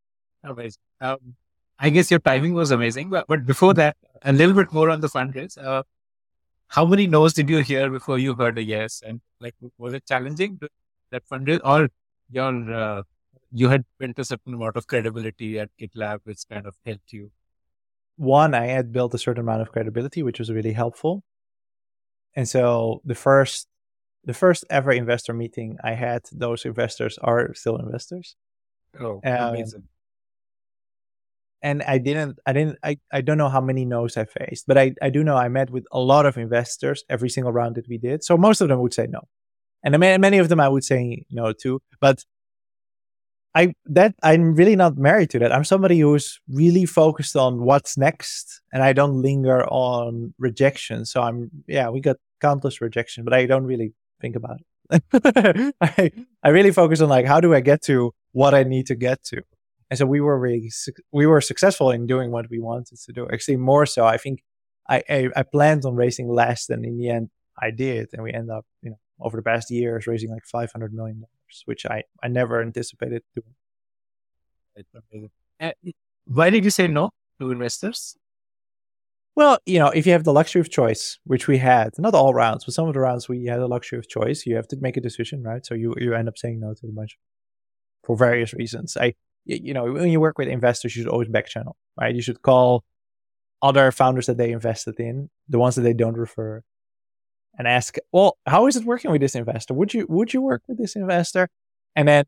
[0.45, 0.81] Amazing.
[1.01, 1.37] Um,
[1.79, 3.11] I guess your timing was amazing.
[3.11, 5.59] But, but before that, a little bit more on the fundraise.
[5.59, 5.83] Uh,
[6.69, 9.03] how many no's did you hear before you heard a yes?
[9.05, 10.61] And like, was it challenging
[11.11, 11.89] that fundraise, or
[12.31, 13.03] your uh,
[13.53, 17.31] you had built a certain amount of credibility at GitLab, which kind of helped you?
[18.17, 21.23] One, I had built a certain amount of credibility, which was really helpful.
[22.35, 23.69] And so the first
[24.25, 28.37] the first ever investor meeting I had, those investors are still investors.
[28.99, 29.89] Oh, um, amazing
[31.63, 34.77] and I didn't, I didn't, I, I don't know how many no's I faced, but
[34.77, 37.89] I, I do know I met with a lot of investors every single round that
[37.89, 38.25] we did.
[38.25, 39.21] So most of them would say no.
[39.85, 42.25] And many of them I would say no to, but
[43.55, 45.53] I, that I'm really not married to that.
[45.53, 51.05] I'm somebody who's really focused on what's next and I don't linger on rejection.
[51.05, 54.59] So I'm, yeah, we got countless rejection, but I don't really think about
[54.91, 55.75] it.
[55.81, 56.11] I,
[56.43, 59.23] I really focus on like, how do I get to what I need to get
[59.25, 59.43] to?
[59.93, 60.73] And so we were really
[61.13, 63.29] we were successful in doing what we wanted to do.
[63.31, 64.07] Actually, more so.
[64.07, 64.43] I think
[64.89, 67.29] I, I, I planned on raising less than in the end
[67.61, 70.73] I did, and we end up you know over the past years raising like five
[70.73, 73.55] hundred million dollars, which I I never anticipated doing.
[75.61, 75.73] Uh,
[76.25, 78.17] why did you say no to investors?
[79.37, 82.33] Well, you know, if you have the luxury of choice, which we had, not all
[82.33, 84.77] rounds, but some of the rounds we had the luxury of choice, you have to
[84.81, 85.67] make a decision, right?
[85.67, 87.19] So you you end up saying no to a bunch
[88.05, 88.97] for various reasons.
[88.97, 89.13] I
[89.45, 92.15] you know, when you work with investors, you should always back channel, right?
[92.15, 92.85] You should call
[93.61, 96.63] other founders that they invested in, the ones that they don't refer,
[97.59, 99.75] and ask, well, how is it working with this investor?
[99.75, 101.49] Would you would you work with this investor?
[101.95, 102.25] And then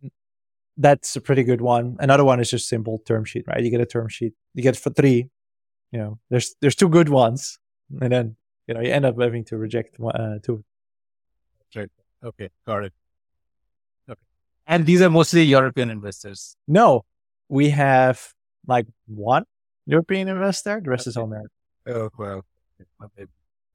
[0.76, 1.96] that's a pretty good one.
[2.00, 3.62] Another one is just simple term sheet, right?
[3.62, 5.30] You get a term sheet, you get for three.
[5.92, 7.58] You know, there's there's two good ones,
[8.00, 10.64] and then you know you end up having to reject uh, two.
[11.74, 11.90] Right.
[12.22, 12.92] Okay, got it.
[14.66, 16.56] And these are mostly European investors.
[16.66, 17.04] No,
[17.48, 18.32] we have
[18.66, 19.44] like one
[19.86, 20.80] European investor.
[20.82, 21.10] The rest okay.
[21.10, 21.50] is all American.
[21.86, 22.44] Oh, well.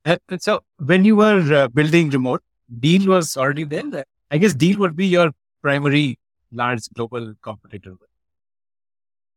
[0.06, 2.42] And so when you were uh, building remote,
[2.80, 4.06] Deel was already there.
[4.32, 6.18] I guess Deel would be your primary
[6.52, 7.96] large global competitor.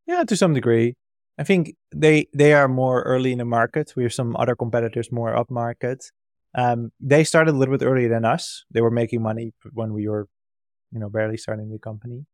[0.07, 0.95] Yeah, to some degree.
[1.39, 3.95] I think they they are more early in the market.
[3.97, 6.11] We have some other competitors more up market.
[6.55, 8.65] Um, they started a little bit earlier than us.
[8.71, 10.29] They were making money when we were
[10.93, 12.27] you know barely starting the company.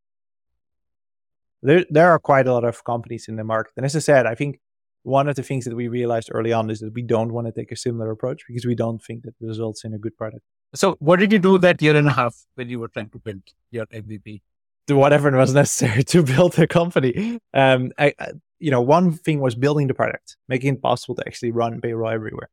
[1.61, 3.73] There there are quite a lot of companies in the market.
[3.77, 4.59] And as i said i think
[5.03, 7.53] one of the things that we realized early on is that we don't want to
[7.53, 10.43] take a similar approach because we don't think that results in a good product.
[10.75, 13.19] So what did you do that year and a half when you were trying to
[13.19, 13.41] build
[13.71, 14.41] your mvp
[14.87, 17.39] do whatever was necessary to build a company.
[17.53, 21.23] Um I, I you know one thing was building the product making it possible to
[21.25, 22.49] actually run payroll everywhere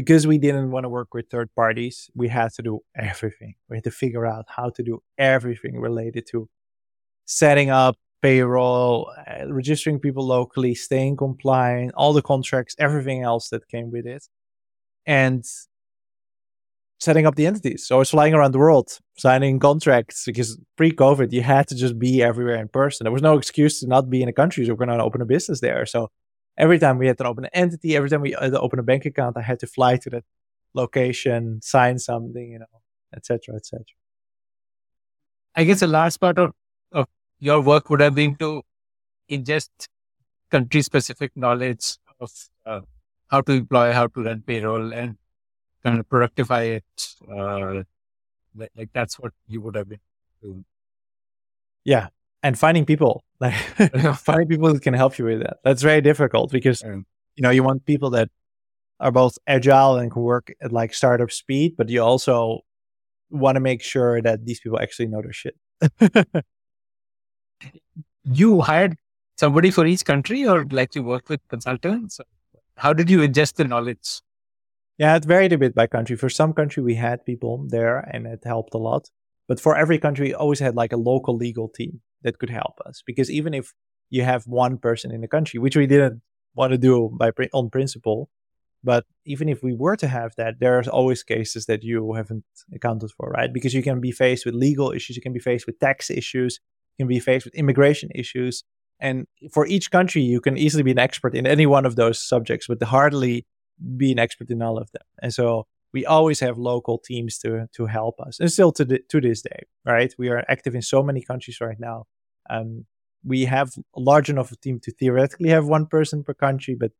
[0.00, 3.54] because we didn't want to work with third parties, we had to do everything.
[3.68, 6.48] We had to figure out how to do everything related to
[7.26, 13.68] setting up payroll, uh, registering people locally, staying compliant, all the contracts, everything else that
[13.68, 14.24] came with it.
[15.06, 15.44] And
[16.98, 17.86] setting up the entities.
[17.86, 21.74] So I was flying around the world, signing contracts because pre COVID, you had to
[21.74, 23.04] just be everywhere in person.
[23.04, 24.64] There was no excuse to not be in a country.
[24.64, 25.86] So we're going to open a business there.
[25.86, 26.10] So
[26.60, 28.82] every time we had to open an entity, every time we had to open a
[28.82, 30.24] bank account, I had to fly to that
[30.74, 32.74] location, sign something, you know,
[33.16, 33.84] etc., etc.
[35.56, 36.52] I guess the large part of,
[36.92, 37.06] of
[37.38, 38.62] your work would have been to
[39.30, 39.70] ingest
[40.50, 42.30] country specific knowledge of
[42.66, 42.80] uh,
[43.28, 45.16] how to employ, how to run payroll, and
[45.82, 47.16] kind of productify it.
[47.30, 47.82] Uh,
[48.54, 50.00] like, like, that's what you would have been
[50.42, 50.64] doing.
[51.84, 52.08] Yeah,
[52.42, 53.54] and finding people like
[54.16, 55.58] finding people that can help you with that.
[55.64, 57.04] That's very difficult because you
[57.42, 58.28] know you want people that
[58.98, 62.60] are both agile and can work at like startup speed but you also
[63.30, 65.56] want to make sure that these people actually know their shit.
[68.24, 68.96] You hired
[69.38, 72.20] somebody for each country or like you work with consultants?
[72.76, 74.20] How did you adjust the knowledge?
[74.98, 76.16] Yeah it varied a bit by country.
[76.16, 79.10] For some country we had people there and it helped a lot
[79.48, 82.80] but for every country we always had like a local legal team that could help
[82.86, 83.02] us.
[83.04, 83.72] Because even if
[84.10, 86.20] you have one person in the country which we didn't
[86.54, 88.28] want to do by on principle
[88.82, 93.10] but even if we were to have that there's always cases that you haven't accounted
[93.12, 93.52] for right?
[93.52, 96.58] Because you can be faced with legal issues you can be faced with tax issues
[97.00, 98.62] you can be faced with immigration issues.
[99.00, 102.22] And for each country, you can easily be an expert in any one of those
[102.22, 103.46] subjects, but hardly
[103.96, 105.02] be an expert in all of them.
[105.22, 109.00] And so we always have local teams to to help us, and still to the,
[109.08, 110.14] to this day, right?
[110.18, 112.06] We are active in so many countries right now.
[112.48, 112.86] Um,
[113.24, 116.92] we have large enough a team to theoretically have one person per country, but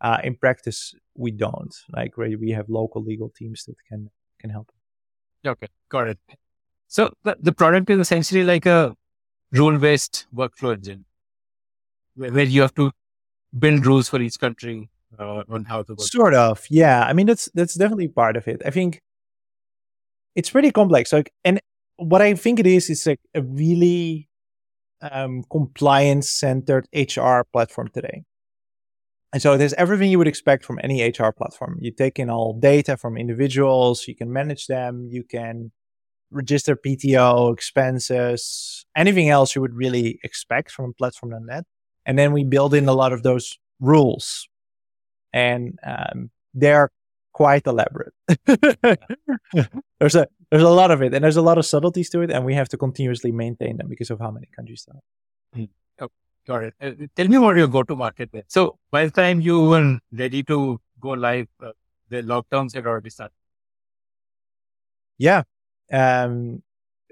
[0.00, 1.74] uh, in practice we don't.
[1.94, 4.70] Like we have local legal teams that can can help.
[5.46, 6.18] Okay, got it.
[6.88, 8.96] So the, the product is essentially like a
[9.52, 11.04] rule based workflow engine,
[12.14, 12.92] where, where you have to
[13.58, 15.96] build rules for each country uh, on how to.
[15.98, 17.04] Sort of, yeah.
[17.04, 18.62] I mean, that's that's definitely part of it.
[18.64, 19.00] I think
[20.34, 21.12] it's pretty complex.
[21.12, 21.60] Like, and
[21.96, 24.28] what I think it is is like a really
[25.00, 28.24] um, compliance centered HR platform today.
[29.32, 31.78] And so there's everything you would expect from any HR platform.
[31.80, 35.72] You take in all data from individuals, you can manage them, you can
[36.30, 41.64] register PTO, expenses, anything else you would really expect from a platform like that.
[42.04, 44.48] And then we build in a lot of those rules.
[45.32, 46.90] And um, they're
[47.36, 48.14] quite elaborate.
[50.00, 52.30] there's a there's a lot of it, and there's a lot of subtleties to it,
[52.30, 55.60] and we have to continuously maintain them because of how many countries there are.
[55.60, 55.68] Mm.
[56.00, 56.08] Oh,
[56.46, 56.74] got it.
[56.80, 58.44] Uh, tell me what your go-to-market then.
[58.48, 61.72] So by the time you were ready to go live, uh,
[62.08, 63.34] the lockdowns had already started.
[65.18, 65.42] Yeah,
[65.92, 66.62] um,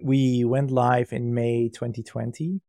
[0.02, 2.60] we went live in May 2020.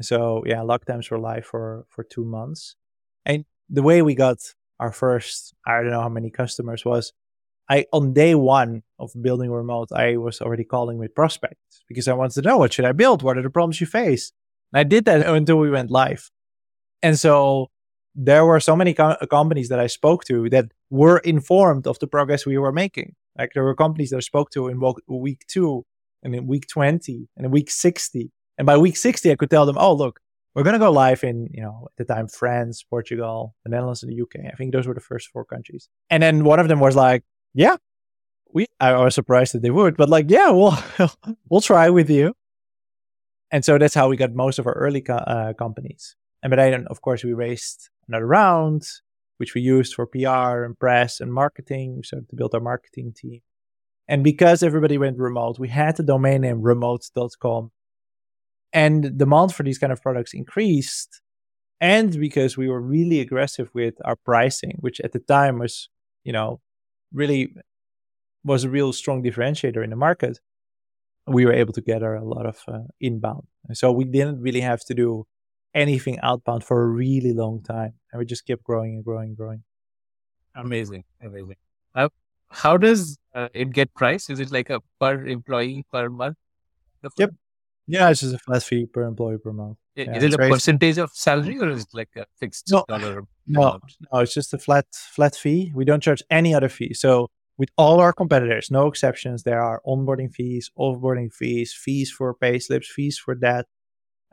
[0.00, 2.74] So yeah, lockdowns were live for for two months,
[3.24, 4.38] and the way we got
[4.80, 7.12] our first I don't know how many customers was
[7.68, 12.14] I on day one of building remote, I was already calling with prospects because I
[12.14, 13.22] wanted to know what should I build?
[13.22, 14.32] What are the problems you face?
[14.72, 16.30] And I did that until we went live.
[17.02, 17.70] And so
[18.14, 22.06] there were so many co- companies that I spoke to that were informed of the
[22.06, 23.14] progress we were making.
[23.38, 25.84] Like there were companies that I spoke to in week two
[26.22, 28.30] and in week 20 and in week 60.
[28.56, 30.20] And by week 60, I could tell them, oh, look,
[30.58, 34.02] we're going to go live in, you know, at the time, France, Portugal, the Netherlands,
[34.02, 34.52] and the UK.
[34.52, 35.88] I think those were the first four countries.
[36.10, 37.22] And then one of them was like,
[37.54, 37.76] yeah,
[38.52, 40.76] we I was surprised that they would, but like, yeah, we'll
[41.48, 42.34] we'll try with you.
[43.52, 46.16] And so that's how we got most of our early co- uh, companies.
[46.42, 48.82] And but then, of course, we raised another round,
[49.36, 52.02] which we used for PR and press and marketing.
[52.02, 53.42] Started to build our marketing team.
[54.08, 57.70] And because everybody went remote, we had the domain name remote.com.
[58.72, 61.20] And demand for these kind of products increased.
[61.80, 65.88] And because we were really aggressive with our pricing, which at the time was,
[66.24, 66.60] you know,
[67.12, 67.54] really
[68.44, 70.40] was a real strong differentiator in the market,
[71.26, 73.46] we were able to gather a lot of uh, inbound.
[73.68, 75.26] And so we didn't really have to do
[75.74, 77.94] anything outbound for a really long time.
[78.12, 79.62] And we just kept growing and growing and growing.
[80.54, 81.04] Amazing.
[81.22, 81.56] Amazing.
[81.94, 82.08] Uh,
[82.50, 84.30] how does uh, it get priced?
[84.30, 86.36] Is it like a per employee per month?
[87.16, 87.34] Yep.
[87.88, 89.78] Yeah, it's just a flat fee per employee per month.
[89.96, 93.24] Is it a percentage of salary or is it like a fixed no, dollar?
[93.46, 93.80] No,
[94.12, 95.72] no, it's just a flat flat fee.
[95.74, 96.92] We don't charge any other fee.
[96.92, 102.32] So with all our competitors, no exceptions, there are onboarding fees, offboarding fees, fees for
[102.34, 103.66] pay slips, fees for that.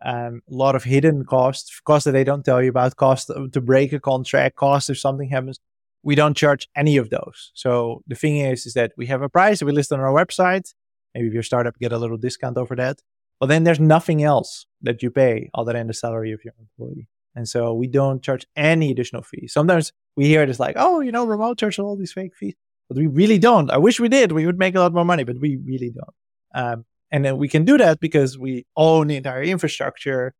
[0.03, 3.61] Um, a lot of hidden costs, costs that they don't tell you about, cost to
[3.61, 5.59] break a contract, cost if something happens.
[6.03, 7.51] We don't charge any of those.
[7.55, 10.13] So the thing is, is that we have a price that we list on our
[10.13, 10.73] website.
[11.15, 12.99] Maybe if you're a startup, get a little discount over that.
[13.39, 17.07] But then there's nothing else that you pay other than the salary of your employee.
[17.35, 19.51] And so we don't charge any additional fees.
[19.53, 22.55] Sometimes we hear this like, oh, you know, remote charge all these fake fees
[22.87, 23.71] but we really don't.
[23.71, 24.31] I wish we did.
[24.31, 26.15] We would make a lot more money, but we really don't.
[26.53, 30.33] Um, and then we can do that because we own the entire infrastructure.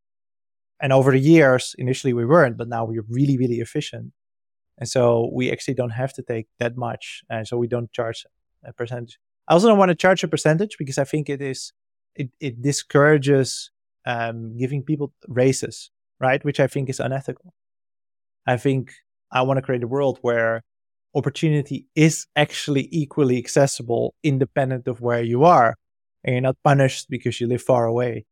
[0.81, 4.12] And over the years, initially we weren't, but now we're really, really efficient.
[4.77, 7.23] And so we actually don't have to take that much.
[7.29, 8.25] And so we don't charge
[8.63, 9.17] a percentage.
[9.47, 11.71] I also don't want to charge a percentage because I think it is,
[12.15, 13.71] it, it discourages
[14.06, 16.43] um, giving people raises, right?
[16.43, 17.54] Which I think is unethical.
[18.45, 18.91] I think
[19.32, 20.63] I want to create a world where
[21.15, 25.75] opportunity is actually equally accessible independent of where you are
[26.23, 28.25] and you're not punished because you live far away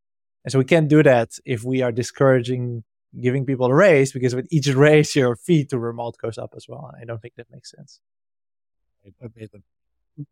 [0.43, 2.83] and so we can't do that if we are discouraging
[3.21, 6.65] giving people a raise because with each raise your fee to remote goes up as
[6.67, 8.01] well i don't think that makes sense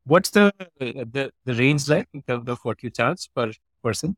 [0.06, 3.52] what's the the, the range like in terms of what you charge per
[3.84, 4.16] person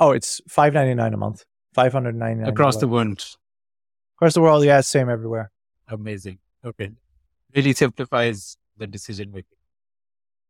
[0.00, 3.24] oh it's 599 a month 599 across the world
[4.16, 5.50] across the world yeah same everywhere
[5.88, 6.90] amazing okay
[7.54, 9.58] really simplifies the decision making.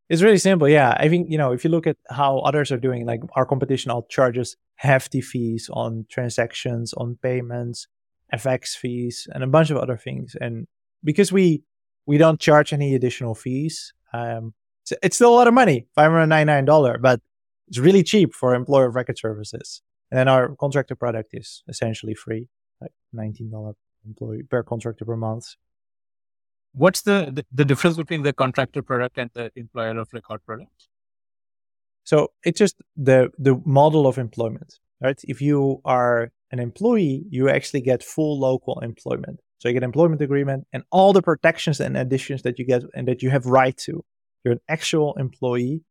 [0.09, 0.69] It's really simple.
[0.69, 0.95] Yeah.
[0.99, 3.91] I think, you know, if you look at how others are doing, like our competition
[3.91, 7.87] all charges hefty fees on transactions, on payments,
[8.35, 10.37] FX fees, and a bunch of other things.
[10.41, 10.67] And
[11.03, 11.63] because we
[12.07, 17.01] we don't charge any additional fees, um, it's, it's still a lot of money, $599,
[17.01, 17.21] but
[17.69, 19.83] it's really cheap for employer of record services.
[20.11, 22.49] And then our contractor product is essentially free,
[22.81, 23.75] like $19
[24.05, 25.55] employee per contractor per month.
[26.75, 30.89] What's the, the, the difference between the contractor product and the employer of record product?
[32.05, 35.21] So it's just the the model of employment, right?
[35.29, 39.41] If you are an employee, you actually get full local employment.
[39.63, 43.07] So you get employment agreement and all the protections and additions that you get and
[43.07, 44.05] that you have right to.
[44.43, 45.85] You're an actual employee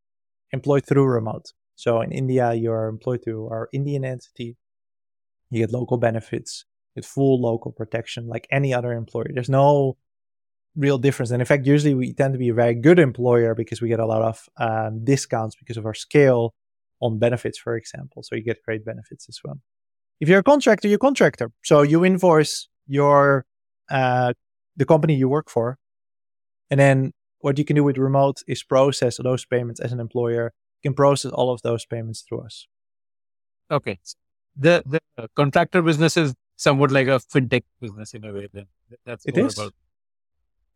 [0.52, 1.54] employed through remote.
[1.74, 4.58] So in India, you're employed to our Indian entity.
[5.48, 9.30] You get local benefits, you get full local protection like any other employer.
[9.32, 9.96] There's no
[10.76, 11.30] real difference.
[11.30, 14.00] And in fact, usually we tend to be a very good employer because we get
[14.00, 16.52] a lot of um, discounts because of our scale
[17.00, 18.22] on benefits, for example.
[18.22, 19.58] So you get great benefits as well.
[20.20, 21.50] If you're a contractor, you're a contractor.
[21.64, 23.46] So you invoice your
[23.90, 24.32] uh,
[24.76, 25.78] the company you work for.
[26.70, 30.52] And then what you can do with remote is process those payments as an employer.
[30.82, 32.66] You can process all of those payments through us.
[33.70, 33.98] Okay.
[34.56, 38.48] The the contractor business is somewhat like a fintech business in a way.
[38.52, 38.66] Then
[39.04, 39.58] that's it is.
[39.58, 39.74] About...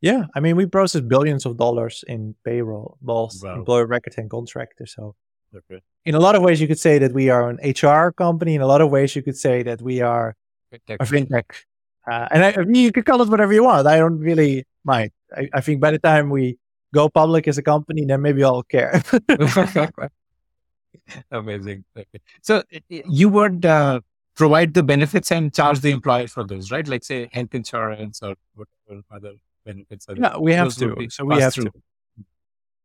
[0.00, 3.56] Yeah, I mean we process billions of dollars in payroll, both wow.
[3.56, 4.86] employer record and contractor.
[4.86, 5.14] So
[5.54, 5.82] okay.
[6.04, 8.54] in a lot of ways, you could say that we are an HR company.
[8.54, 10.36] In a lot of ways, you could say that we are
[10.72, 10.96] fintech.
[11.00, 11.64] a fintech
[12.10, 13.86] uh, and I, you can call it whatever you want.
[13.86, 15.10] I don't really mind.
[15.36, 16.56] I, I, think by the time we
[16.94, 19.02] go public as a company, then maybe I'll care.
[21.30, 21.84] Amazing.
[21.96, 22.20] Okay.
[22.42, 24.00] So you would uh,
[24.36, 26.86] provide the benefits and charge the employer for those, right?
[26.86, 29.32] Like say health insurance or whatever other
[29.64, 30.06] benefits.
[30.16, 31.08] yeah, we have to.
[31.10, 31.64] So we have through.
[31.64, 31.72] to.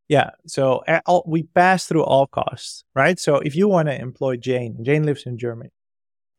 [0.07, 0.31] Yeah.
[0.47, 3.19] So all, we pass through all costs, right?
[3.19, 5.69] So if you want to employ Jane, Jane lives in Germany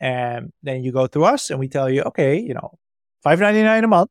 [0.03, 2.79] and then you go to us and we tell you, okay, you know,
[3.23, 4.11] five ninety nine a month,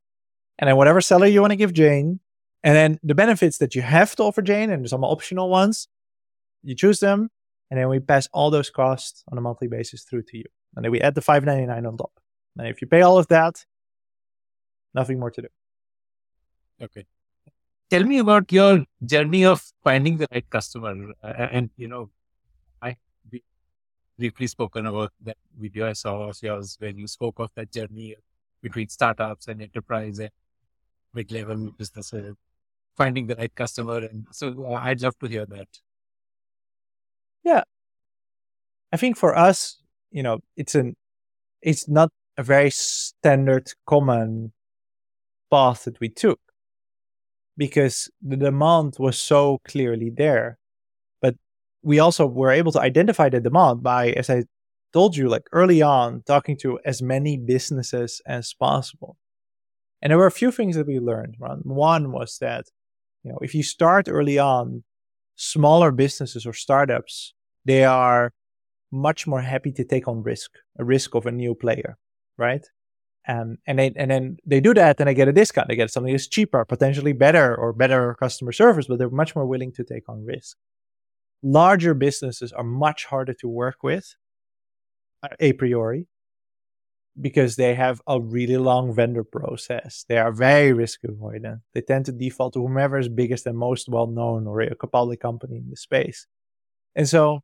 [0.57, 2.21] and then whatever salary you want to give Jane,
[2.63, 5.87] and then the benefits that you have to offer Jane and some optional ones,
[6.63, 7.29] you choose them,
[7.69, 10.85] and then we pass all those costs on a monthly basis through to you, and
[10.85, 12.13] then we add the five ninety nine on top.
[12.57, 13.65] And if you pay all of that,
[14.93, 15.47] nothing more to do.
[16.81, 17.05] Okay.
[17.89, 22.09] Tell me about your journey of finding the right customer, uh, and you know,
[24.21, 28.15] briefly spoken about that video I saw of yours when you spoke of that journey
[28.61, 30.29] between startups and enterprise and
[31.11, 32.35] mid level businesses,
[32.95, 33.97] finding the right customer.
[33.97, 35.67] And so uh, I'd love to hear that.
[37.43, 37.63] Yeah.
[38.93, 40.95] I think for us, you know, it's an,
[41.63, 44.53] it's not a very standard common
[45.49, 46.39] path that we took
[47.57, 50.59] because the demand was so clearly there
[51.83, 54.43] we also were able to identify the demand by, as I
[54.93, 59.17] told you, like early on, talking to as many businesses as possible.
[60.01, 61.35] And there were a few things that we learned.
[61.39, 62.65] One was that,
[63.23, 64.83] you know, if you start early on,
[65.35, 67.33] smaller businesses or startups,
[67.65, 68.31] they are
[68.91, 71.97] much more happy to take on risk, a risk of a new player,
[72.37, 72.65] right?
[73.27, 75.67] Um, and they and then they do that and they get a discount.
[75.67, 79.45] They get something that's cheaper, potentially better or better customer service, but they're much more
[79.45, 80.57] willing to take on risk
[81.43, 84.15] larger businesses are much harder to work with
[85.39, 86.07] a priori
[87.19, 90.05] because they have a really long vendor process.
[90.07, 91.61] They are very risk avoidant.
[91.73, 95.19] They tend to default to whomever is biggest and most well known or a public
[95.19, 96.27] company in the space.
[96.95, 97.41] And so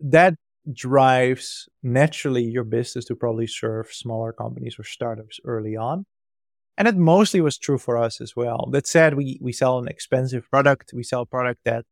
[0.00, 0.34] that
[0.72, 6.04] drives naturally your business to probably serve smaller companies or startups early on.
[6.76, 8.68] And it mostly was true for us as well.
[8.70, 10.92] That said, we, we sell an expensive product.
[10.94, 11.84] We sell a product that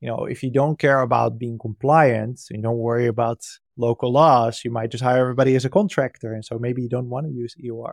[0.00, 3.40] you know, if you don't care about being compliant, you don't worry about
[3.76, 6.32] local laws, you might just hire everybody as a contractor.
[6.32, 7.92] And so maybe you don't want to use EOR.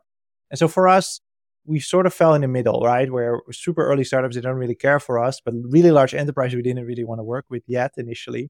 [0.51, 1.21] And so for us,
[1.65, 3.09] we sort of fell in the middle, right?
[3.11, 6.61] Where super early startups, they don't really care for us, but really large enterprises, we
[6.61, 8.49] didn't really want to work with yet initially.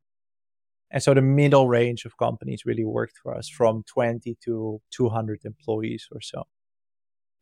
[0.90, 5.42] And so the middle range of companies really worked for us from 20 to 200
[5.44, 6.44] employees or so.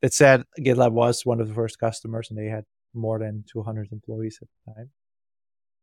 [0.01, 3.89] That said, GitLab was one of the first customers and they had more than 200
[3.91, 4.89] employees at the time.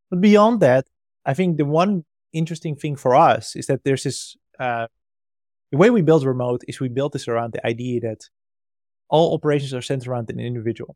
[0.09, 0.87] But beyond that,
[1.25, 4.87] I think the one interesting thing for us is that there's this uh,
[5.71, 8.29] the way we build remote is we built this around the idea that
[9.09, 10.95] all operations are centered around an individual.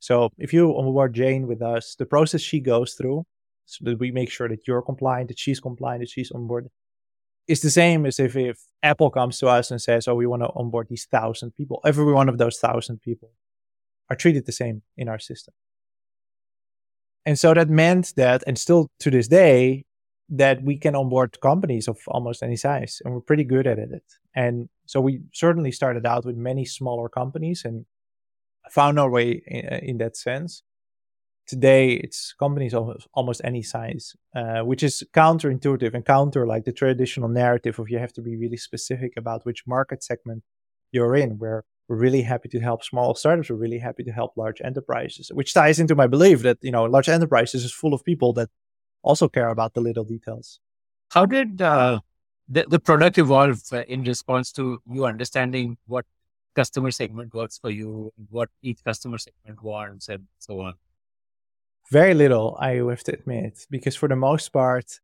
[0.00, 3.24] So if you onboard Jane with us, the process she goes through,
[3.66, 6.68] so that we make sure that you're compliant, that she's compliant, that she's on board,
[7.48, 10.42] is the same as if, if Apple comes to us and says, "Oh, we want
[10.42, 13.30] to onboard these thousand people." Every one of those thousand people
[14.10, 15.54] are treated the same in our system.
[17.26, 19.84] And so that meant that, and still to this day,
[20.28, 24.04] that we can onboard companies of almost any size, and we're pretty good at it.
[24.34, 27.86] And so we certainly started out with many smaller companies and
[28.70, 30.62] found our way in, in that sense.
[31.46, 36.72] today it's companies of almost any size, uh, which is counterintuitive and counter like the
[36.72, 40.42] traditional narrative of you have to be really specific about which market segment
[40.92, 41.38] you're in.
[41.38, 43.50] Where we're really happy to help small startups.
[43.50, 46.84] We're really happy to help large enterprises, which ties into my belief that you know
[46.84, 48.48] large enterprises is full of people that
[49.02, 50.60] also care about the little details.
[51.10, 52.00] How did uh,
[52.48, 56.06] the, the product evolve uh, in response to you understanding what
[56.54, 60.74] customer segment works for you, what each customer segment wants, and so on?
[61.90, 65.00] Very little, I have to admit, because for the most part,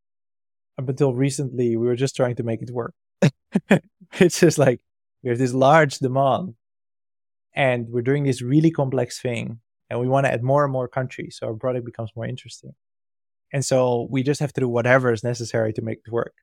[0.78, 2.94] up until recently, we were just trying to make it work.
[4.18, 4.80] it's just like
[5.22, 6.54] we have this large demand
[7.54, 10.88] and we're doing this really complex thing and we want to add more and more
[10.88, 12.72] countries so our product becomes more interesting.
[13.52, 16.34] And so we just have to do whatever is necessary to make it work.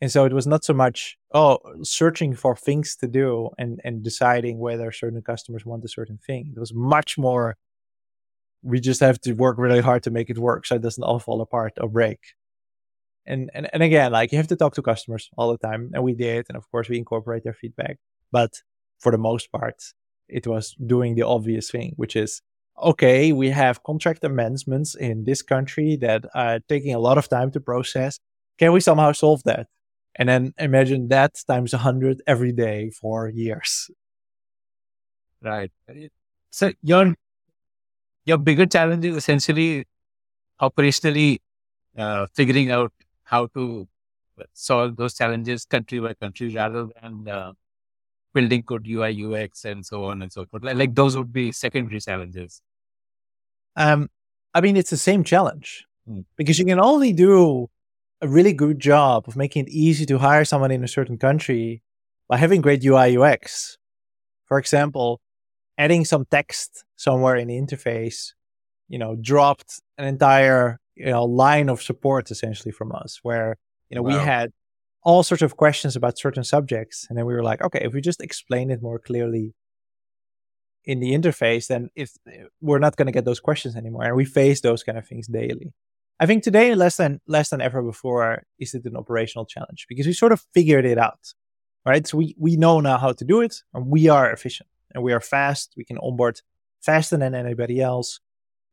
[0.00, 4.02] And so it was not so much, oh, searching for things to do and, and
[4.02, 6.52] deciding whether certain customers want a certain thing.
[6.54, 7.56] It was much more
[8.62, 11.20] we just have to work really hard to make it work so it doesn't all
[11.20, 12.18] fall apart or break.
[13.24, 16.02] And, and and again, like you have to talk to customers all the time, and
[16.02, 17.98] we did, and of course we incorporate their feedback.
[18.30, 18.52] But
[18.98, 19.82] for the most part,
[20.28, 22.42] it was doing the obvious thing, which is
[22.82, 27.50] okay, we have contract amendments in this country that are taking a lot of time
[27.52, 28.18] to process.
[28.58, 29.68] Can we somehow solve that?
[30.16, 33.90] And then imagine that times a hundred every day for years.
[35.42, 35.70] Right.
[36.50, 37.14] So your
[38.24, 39.86] your bigger challenge is essentially
[40.60, 41.38] operationally
[41.96, 42.92] uh, figuring out
[43.24, 43.88] how to
[44.52, 47.52] solve those challenges country by country rather than uh,
[48.36, 50.62] building code UI, UX, and so on and so forth.
[50.62, 52.60] Like, like those would be secondary challenges.
[53.76, 54.08] Um,
[54.54, 56.20] I mean, it's the same challenge hmm.
[56.36, 57.68] because you can only do
[58.20, 61.82] a really good job of making it easy to hire someone in a certain country
[62.28, 63.78] by having great UI, UX.
[64.46, 65.20] For example,
[65.78, 68.32] adding some text somewhere in the interface,
[68.88, 73.56] you know, dropped an entire you know line of support essentially from us, where
[73.90, 74.10] you know wow.
[74.10, 74.52] we had
[75.06, 78.00] all sorts of questions about certain subjects, and then we were like, okay, if we
[78.00, 79.54] just explain it more clearly
[80.84, 84.16] in the interface, then if eh, we're not going to get those questions anymore, and
[84.16, 85.72] we face those kind of things daily.
[86.18, 90.06] I think today, less than less than ever before, is it an operational challenge because
[90.06, 91.34] we sort of figured it out,
[91.84, 92.04] right?
[92.04, 95.12] So we we know now how to do it, and we are efficient and we
[95.12, 95.74] are fast.
[95.76, 96.40] We can onboard
[96.80, 98.18] faster than anybody else.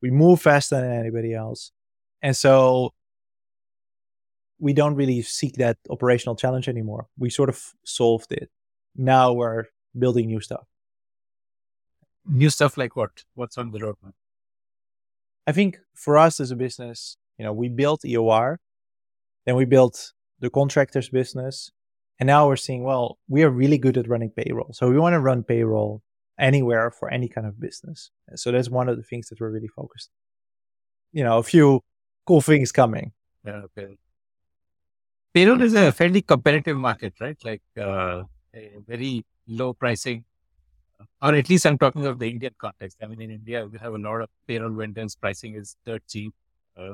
[0.02, 1.72] We move faster than anybody else.
[2.24, 2.94] And so
[4.60, 7.08] we don't really seek that operational challenge anymore.
[7.18, 8.50] We sort of solved it.
[8.96, 9.66] Now we're
[9.98, 10.66] building new stuff.
[12.26, 13.24] New stuff like what?
[13.34, 14.14] What's on the roadmap?
[15.46, 18.58] I think for us as a business, you know, we built EOR,
[19.46, 21.72] then we built the contractors business,
[22.20, 24.72] and now we're seeing, well, we are really good at running payroll.
[24.74, 26.02] So we want to run payroll
[26.40, 28.12] anywhere for any kind of business.
[28.36, 30.10] So that's one of the things that we're really focused.
[31.12, 31.82] You know, a few
[32.26, 33.12] cool things coming.
[33.46, 33.98] Yeah, okay.
[35.34, 37.38] Payroll is a fairly competitive market, right?
[37.44, 38.24] Like uh,
[38.88, 40.26] very low pricing,
[41.22, 42.98] or at least I'm talking of the Indian context.
[43.02, 45.16] I mean, in India, we have a lot of payroll vendors.
[45.16, 46.34] Pricing is dirt cheap.
[46.78, 46.94] Uh,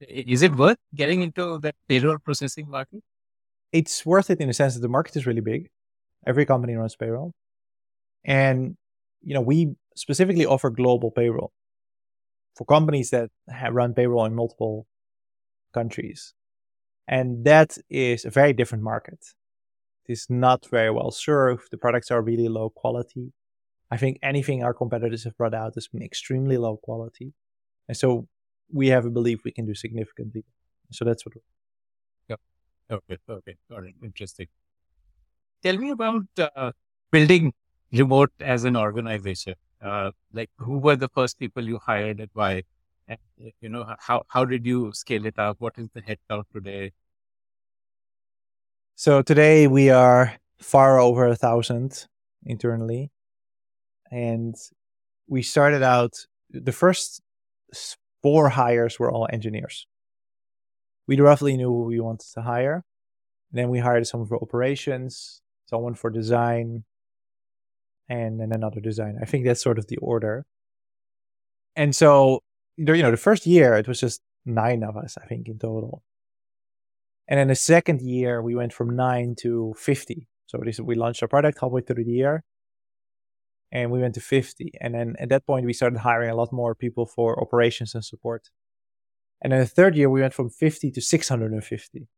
[0.00, 3.02] is it worth getting into that payroll processing market?
[3.72, 5.68] It's worth it in the sense that the market is really big.
[6.26, 7.32] Every company runs payroll.
[8.24, 8.76] And,
[9.20, 11.52] you know, we specifically offer global payroll
[12.54, 13.30] for companies that
[13.70, 14.86] run payroll in multiple
[15.72, 16.34] countries.
[17.06, 19.18] And that is a very different market.
[20.06, 21.68] It is not very well served.
[21.70, 23.32] The products are really low quality.
[23.90, 27.32] I think anything our competitors have brought out has been extremely low quality.
[27.88, 28.26] And so
[28.72, 30.44] we have a belief we can do significantly.
[30.90, 31.34] So that's what.
[32.28, 32.40] Yep.
[32.90, 33.18] Okay.
[33.28, 33.56] Okay.
[33.70, 33.94] Got it.
[34.02, 34.46] Interesting.
[35.62, 36.72] Tell me about uh,
[37.10, 37.52] building
[37.92, 39.54] remote as an organization?
[39.80, 42.62] Uh, like who were the first people you hired and why?
[43.08, 45.56] And, eh, you know, how, how did you scale it up?
[45.60, 46.92] What is the headcount today?
[48.96, 52.06] So today we are far over a thousand
[52.44, 53.10] internally.
[54.10, 54.54] And
[55.26, 56.12] we started out,
[56.50, 57.20] the first
[58.22, 59.86] four hires were all engineers.
[61.06, 62.84] We roughly knew who we wanted to hire.
[63.50, 66.84] And then we hired someone for operations, someone for design,
[68.08, 69.18] and then another designer.
[69.20, 70.46] I think that's sort of the order.
[71.76, 72.40] And so,
[72.76, 76.02] you know, the first year it was just nine of us, I think, in total.
[77.26, 80.28] And then the second year we went from nine to 50.
[80.46, 82.44] So this, we launched our product halfway through the year
[83.72, 84.72] and we went to 50.
[84.80, 88.04] And then at that point we started hiring a lot more people for operations and
[88.04, 88.50] support.
[89.40, 92.08] And then the third year we went from 50 to 650.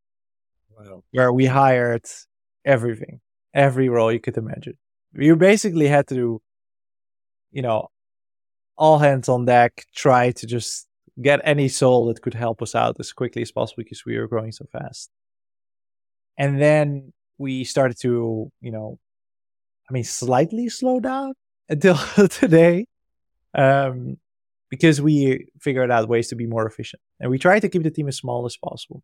[0.77, 1.05] Wow.
[1.13, 2.05] Where we hired
[2.65, 3.21] everything,
[3.55, 4.77] every role you could imagine
[5.19, 6.41] you basically had to,
[7.51, 7.89] you know,
[8.79, 10.87] all hands on deck, try to just
[11.21, 14.29] get any soul that could help us out as quickly as possible because we were
[14.29, 15.11] growing so fast.
[16.39, 18.99] And then we started to, you know,
[19.89, 21.35] I mean, slightly slow down
[21.69, 21.97] until
[22.29, 22.87] today,
[23.55, 24.19] um,
[24.69, 27.01] because we figured out ways to be more efficient.
[27.21, 29.03] And we try to keep the team as small as possible,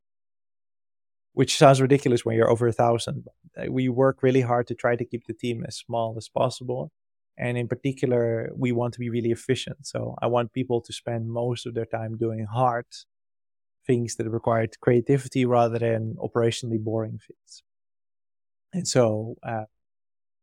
[1.33, 3.27] which sounds ridiculous when you're over a thousand.
[3.69, 6.91] We work really hard to try to keep the team as small as possible.
[7.39, 9.87] And in particular, we want to be really efficient.
[9.87, 12.87] So I want people to spend most of their time doing hard
[13.87, 17.63] things that require creativity rather than operationally boring things.
[18.73, 19.65] And so uh,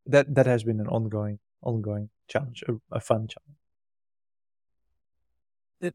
[0.05, 3.59] that that has been an ongoing ongoing challenge, a, a fun challenge.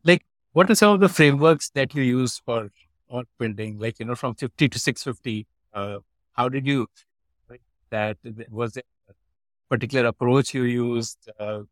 [0.04, 2.70] Like, what are some of the frameworks that you use for
[3.10, 3.78] on building?
[3.78, 5.46] Like, you know, from fifty to six fifty.
[5.72, 5.98] Uh,
[6.32, 6.86] how did you
[7.90, 8.16] that?
[8.50, 8.82] Was a
[9.68, 11.28] particular approach you used?
[11.38, 11.62] Uh,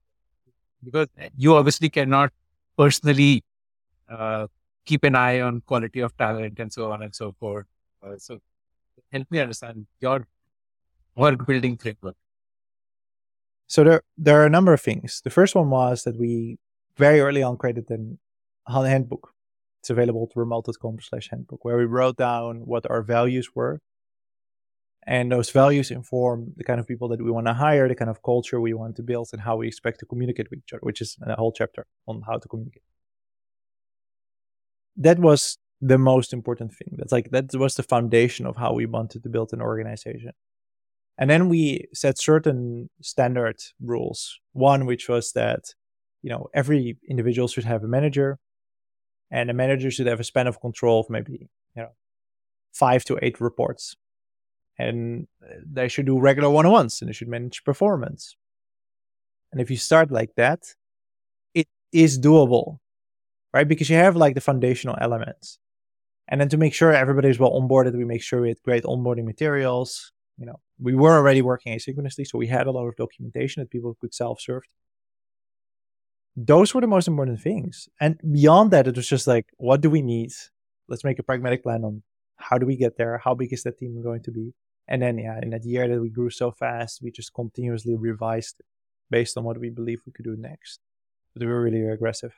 [0.85, 2.33] because you obviously cannot
[2.77, 3.45] personally
[4.09, 4.47] uh,
[4.85, 7.67] keep an eye on quality of talent and so on and so forth.
[8.03, 8.41] Uh, so
[9.13, 10.27] help me understand your
[11.15, 12.17] work building framework.
[13.67, 15.21] So there there are a number of things.
[15.23, 16.59] The first one was that we
[16.97, 18.19] very early on created an
[18.69, 19.33] handbook.
[19.81, 23.81] It's available to remote.com slash handbook, where we wrote down what our values were.
[25.07, 28.11] And those values inform the kind of people that we want to hire, the kind
[28.11, 30.81] of culture we want to build, and how we expect to communicate with each other,
[30.83, 32.83] which is a whole chapter on how to communicate
[34.97, 36.95] that was the most important thing.
[36.97, 40.33] That's like that was the foundation of how we wanted to build an organization.
[41.19, 44.39] And then we set certain standard rules.
[44.53, 45.75] One, which was that,
[46.23, 48.39] you know, every individual should have a manager
[49.31, 51.91] and a manager should have a span of control of maybe, you know,
[52.73, 53.97] five to eight reports.
[54.79, 55.29] And
[55.65, 58.37] they should do regular one on ones and they should manage performance.
[59.53, 60.61] And if you start like that,
[61.55, 62.79] it is doable
[63.53, 63.69] right?
[63.69, 65.59] Because you have like the foundational elements.
[66.29, 68.85] And then to make sure everybody is well onboarded, we make sure we had great
[68.85, 70.13] onboarding materials.
[70.39, 73.71] You know, we were already working asynchronously, so we had a lot of documentation that
[73.71, 74.63] people could self-serve.
[76.35, 77.89] Those were the most important things.
[78.01, 80.31] And beyond that, it was just like, what do we need?
[80.89, 82.03] Let's make a pragmatic plan on
[82.37, 83.21] how do we get there?
[83.23, 84.55] How big is that team going to be?
[84.89, 88.61] And then, yeah, in that year that we grew so fast, we just continuously revised
[89.11, 90.81] based on what we believe we could do next.
[91.35, 92.35] But we were really aggressive.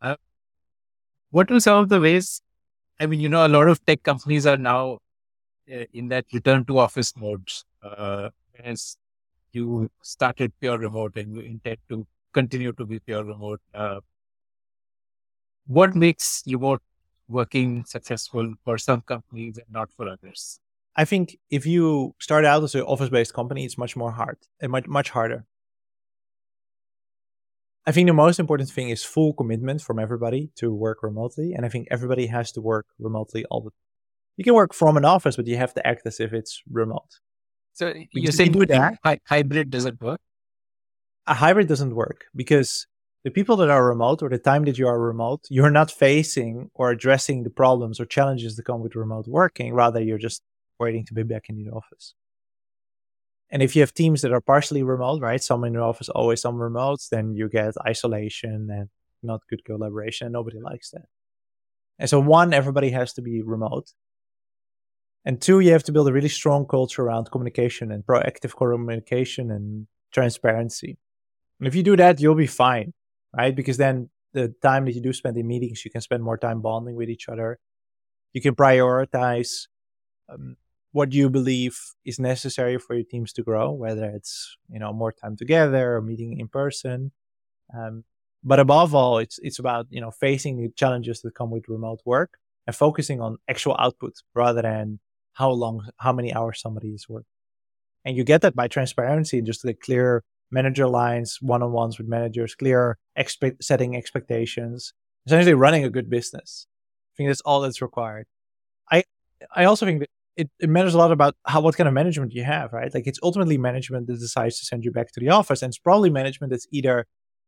[0.00, 0.16] Uh,
[1.30, 2.42] what are some of the ways?
[2.98, 4.98] I mean, you know, a lot of tech companies are now
[5.72, 7.64] uh, in that return to office modes.
[7.82, 8.30] Uh,
[8.62, 8.96] as
[9.52, 13.60] you started pure remote and you intend to continue to be pure remote.
[13.74, 14.00] Uh,
[15.66, 16.58] what makes you
[17.32, 20.60] working successful for some companies and not for others?
[20.94, 24.70] I think if you start out as an office-based company, it's much more hard and
[24.70, 25.46] much much harder
[27.84, 31.52] I think the most important thing is full commitment from everybody to work remotely.
[31.52, 33.76] And I think everybody has to work remotely all the time.
[34.36, 37.20] You can work from an office, but you have to act as if it's remote.
[37.74, 38.98] So you say do that.
[39.26, 40.20] Hybrid doesn't work?
[41.26, 42.86] A hybrid doesn't work because
[43.24, 46.70] the people that are remote or the time that you are remote, you're not facing
[46.74, 49.72] or addressing the problems or challenges that come with remote working.
[49.72, 50.42] Rather, you're just
[50.80, 52.14] waiting to be back in the office.
[53.50, 56.40] And if you have teams that are partially remote, right, some in the office, always
[56.40, 58.88] some remote, then you get isolation and
[59.22, 60.26] not good collaboration.
[60.26, 61.04] And nobody likes that.
[61.98, 63.92] And so, one, everybody has to be remote.
[65.24, 69.50] And two, you have to build a really strong culture around communication and proactive communication
[69.50, 70.98] and transparency.
[71.60, 72.92] And if you do that, you'll be fine,
[73.36, 73.54] right?
[73.54, 76.60] Because then the time that you do spend in meetings, you can spend more time
[76.60, 77.58] bonding with each other.
[78.32, 79.66] You can prioritize
[80.28, 80.56] um,
[80.92, 85.12] what you believe is necessary for your teams to grow, whether it's you know more
[85.12, 87.12] time together or meeting in person.
[87.76, 88.04] Um,
[88.44, 92.00] but above all, it's it's about you know facing the challenges that come with remote
[92.04, 95.00] work and focusing on actual output rather than
[95.34, 97.26] how long, how many hours somebody is working.
[98.04, 102.54] And you get that by transparency and just the clear manager lines, one-on-ones with managers,
[102.54, 102.98] clear
[103.60, 104.92] setting expectations,
[105.26, 106.66] essentially running a good business.
[107.12, 108.26] I think that's all that's required.
[108.90, 109.04] I
[109.56, 112.32] I also think that it, it matters a lot about how what kind of management
[112.32, 112.92] you have, right?
[112.94, 115.78] Like it's ultimately management that decides to send you back to the office, and it's
[115.78, 117.06] probably management that's either,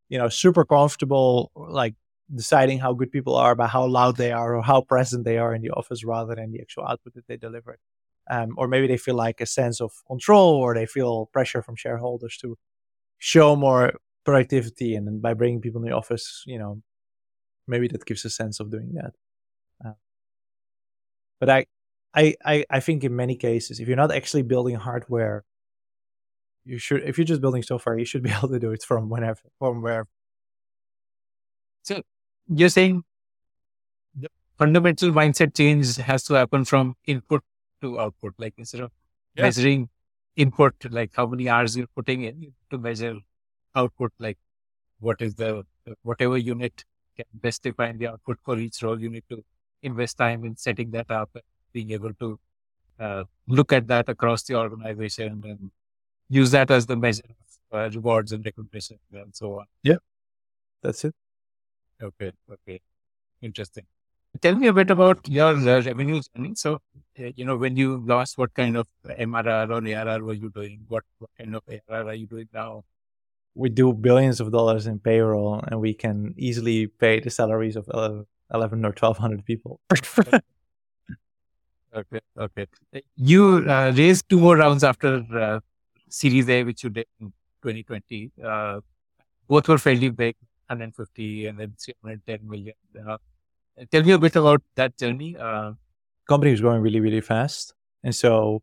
[0.09, 1.95] you know, super comfortable, like
[2.35, 5.55] deciding how good people are by how loud they are or how present they are
[5.55, 7.79] in the office, rather than the actual output that they deliver.
[8.31, 11.77] Um, or maybe they feel like a sense of control, or they feel pressure from
[11.77, 12.57] shareholders to
[13.19, 13.95] show more
[14.25, 16.83] productivity, and by bringing people in the office, you know,
[17.67, 19.13] maybe that gives a sense of doing that.
[19.85, 19.95] Uh,
[21.41, 21.67] but I
[22.15, 25.45] I, I, I think in many cases, if you're not actually building hardware
[26.65, 29.09] you should if you're just building software, you should be able to do it from
[29.09, 30.09] whenever from wherever.
[31.83, 32.03] So
[32.49, 33.05] you're saying
[34.15, 37.43] the fundamental mindset change has to happen from input
[37.83, 38.35] to output.
[38.39, 38.91] Like instead of
[39.37, 39.43] yeah.
[39.43, 39.89] measuring
[40.37, 43.17] input, like how many hours you're putting in, to measure
[43.75, 44.39] output, like
[45.01, 45.65] what is the
[46.03, 46.85] whatever unit
[47.17, 49.01] can best define the output for each role.
[49.01, 49.45] You need to
[49.83, 52.39] invest time in setting that up and being able to
[52.99, 55.71] uh, look at that across the organization and
[56.29, 57.23] use that as the measure
[57.73, 59.67] of uh, rewards and recognition and so on.
[59.83, 59.97] Yeah,
[60.83, 61.15] that's it.
[62.03, 62.81] Okay, okay,
[63.41, 63.85] interesting.
[64.41, 66.55] Tell me a bit about your uh, revenue journey.
[66.55, 66.81] So,
[67.19, 70.81] uh, you know, when you lost, what kind of MRR or ARR were you doing?
[70.89, 72.85] What, what kind of ARR are you doing now?
[73.55, 77.89] We do billions of dollars in payroll, and we can easily pay the salaries of
[78.53, 79.81] 11 or 1200 people.
[81.95, 82.67] okay, okay.
[83.15, 85.61] You uh, raised two more rounds after uh,
[86.09, 87.33] Series A, which you did in
[87.63, 88.33] 2020.
[88.45, 88.81] Uh,
[89.47, 90.35] both were fairly big,
[90.67, 92.75] 150 and then 310 million.
[93.91, 95.37] Tell me a bit about that journey.
[95.37, 95.73] Uh,
[96.29, 97.75] Company was growing really, really fast.
[98.03, 98.63] And so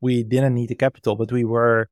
[0.00, 1.88] we didn't need the capital, but we were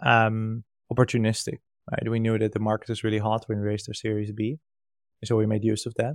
[0.00, 1.58] um, opportunistic.
[1.90, 2.08] Right?
[2.08, 4.58] We knew that the market was really hot when we raised our Series B.
[5.20, 6.14] And so we made use of that.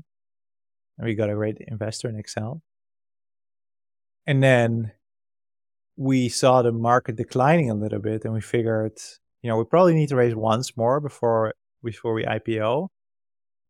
[0.98, 2.62] And we got a great investor in Accel.
[4.26, 4.92] And then
[5.96, 8.98] we saw the market declining a little bit and we figured,
[9.42, 12.90] you know, we probably need to raise once more before before we IPO.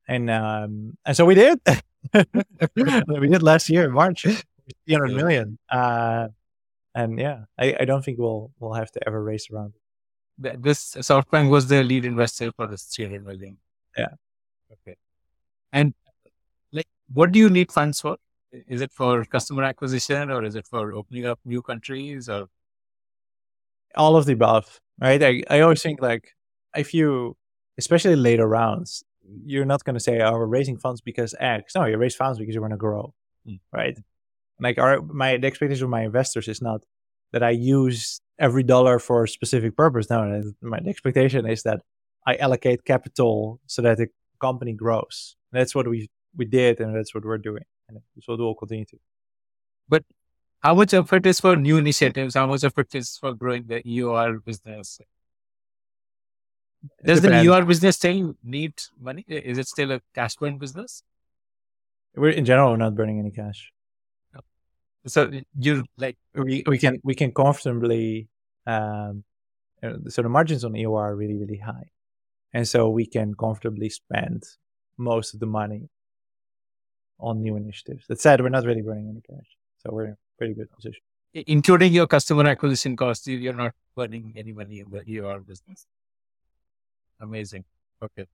[0.08, 1.60] And um and so we did.
[2.76, 4.24] we did last year in March,
[4.88, 5.58] 300 million.
[5.70, 6.30] Uh
[6.96, 9.74] and yeah, I, I don't think we'll we'll have to ever race around.
[10.38, 13.58] This SoftBank was the lead investor for this 300 million.
[13.98, 14.14] Yeah.
[14.72, 14.98] Okay.
[15.74, 15.94] And
[16.72, 18.18] like, what do you need funds for?
[18.52, 22.48] Is it for customer acquisition or is it for opening up new countries or?
[23.96, 25.22] All of the above, right?
[25.22, 26.30] I, I always think like
[26.76, 27.36] if you,
[27.78, 29.04] especially later rounds,
[29.46, 32.40] you're not going to say, "Oh, we're raising funds because X." No, you raise funds
[32.40, 33.14] because you want to grow,
[33.48, 33.60] mm.
[33.72, 33.98] right?
[34.60, 36.84] Like our my the expectation of my investors is not
[37.34, 40.10] that I use every dollar for a specific purpose.
[40.10, 41.82] No, my expectation is that
[42.26, 44.08] I allocate capital so that the
[44.42, 45.36] company grows.
[45.52, 48.98] That's what we we did, and that's what we're doing and so we'll continue to.
[49.88, 50.04] But
[50.60, 52.36] how much effort is for new initiatives?
[52.36, 55.00] How much effort is for growing the EOR business?
[57.04, 59.26] Does the EOR business still need money?
[59.28, 61.04] Is it still a cash burn business?
[62.16, 63.72] We're in general we're not burning any cash.
[65.06, 68.28] So you like we, we can we can comfortably
[68.66, 69.24] um,
[70.10, 71.92] so the margins on EOR are really really high,
[72.54, 74.44] and so we can comfortably spend
[74.98, 75.90] most of the money
[77.20, 78.06] on new initiatives.
[78.08, 79.48] That said, we're not really burning any cash,
[79.80, 81.02] so we're in a pretty good position.
[81.34, 85.86] Including your customer acquisition costs, you're not burning any money in the EOR business.
[87.20, 87.64] Amazing.
[88.04, 88.26] Okay.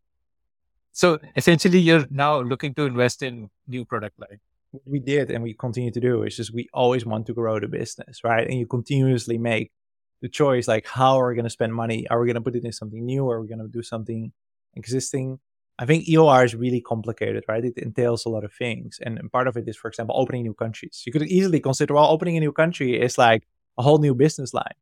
[0.92, 4.40] So essentially, you're now looking to invest in new product line.
[4.86, 7.68] We did and we continue to do is just we always want to grow the
[7.68, 8.48] business, right?
[8.48, 9.72] And you continuously make
[10.22, 12.08] the choice like, how are we going to spend money?
[12.10, 13.26] Are we going to put it in something new?
[13.26, 14.32] Or Are we going to do something
[14.76, 15.40] existing?
[15.80, 17.66] I think EOR is really complicated, right?
[17.66, 19.00] It entails a lot of things.
[19.02, 21.04] And, part of it is, for example, opening new countries.
[21.06, 23.44] You could easily consider, well, opening a new country is like
[23.78, 24.78] a whole new business line.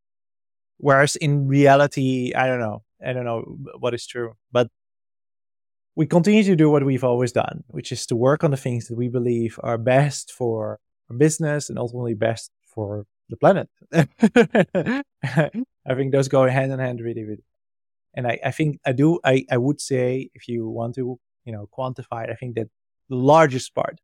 [0.78, 2.84] Whereas in reality, I don't know.
[3.06, 3.41] I don't know
[3.80, 4.36] what is true.
[4.52, 4.68] But
[5.95, 8.88] we continue to do what we've always done, which is to work on the things
[8.88, 10.80] that we believe are best for
[11.18, 13.70] business and ultimately best for the planet.
[13.93, 17.43] I think those go hand in hand really, really
[18.14, 21.54] and I, I think I do, I, I would say if you want to, you
[21.54, 22.68] know, quantify it, I think that
[23.10, 23.99] the largest part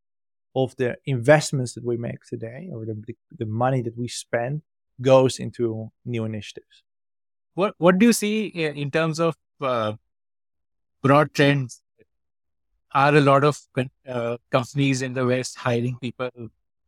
[0.56, 3.02] of the investments that we make today or the,
[3.38, 4.62] the money that we spend
[5.02, 6.84] goes into new initiatives.
[7.58, 9.94] What, what do you see in terms of uh,
[11.02, 11.82] broad trends?
[12.92, 13.60] Are a lot of
[14.08, 16.30] uh, companies in the West hiring people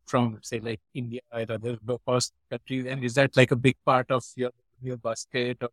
[0.06, 2.86] from, say, like India or other low cost countries?
[2.86, 4.50] And is that like a big part of your,
[4.80, 5.58] your basket?
[5.60, 5.70] Or,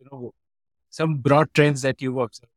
[0.00, 0.34] you know,
[0.88, 2.50] some broad trends that you observe?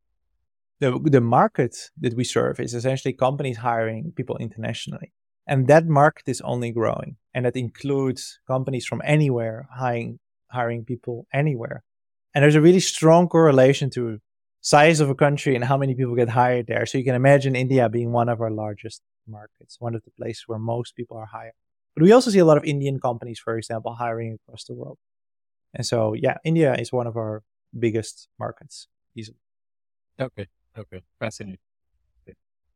[0.80, 5.14] The, the market that we serve is essentially companies hiring people internationally.
[5.46, 7.18] And that market is only growing.
[7.36, 10.18] And that includes companies from anywhere hiring,
[10.54, 11.84] hiring people anywhere.
[12.34, 14.20] And there's a really strong correlation to
[14.62, 16.86] size of a country and how many people get hired there.
[16.86, 20.44] So you can imagine India being one of our largest markets, one of the places
[20.48, 21.54] where most people are hired.
[21.96, 24.98] But we also see a lot of Indian companies, for example, hiring across the world.
[25.74, 27.44] And so, yeah, India is one of our
[27.78, 29.38] biggest markets easily.
[30.20, 30.48] Okay.
[30.78, 31.02] Okay.
[31.20, 31.60] Fascinating.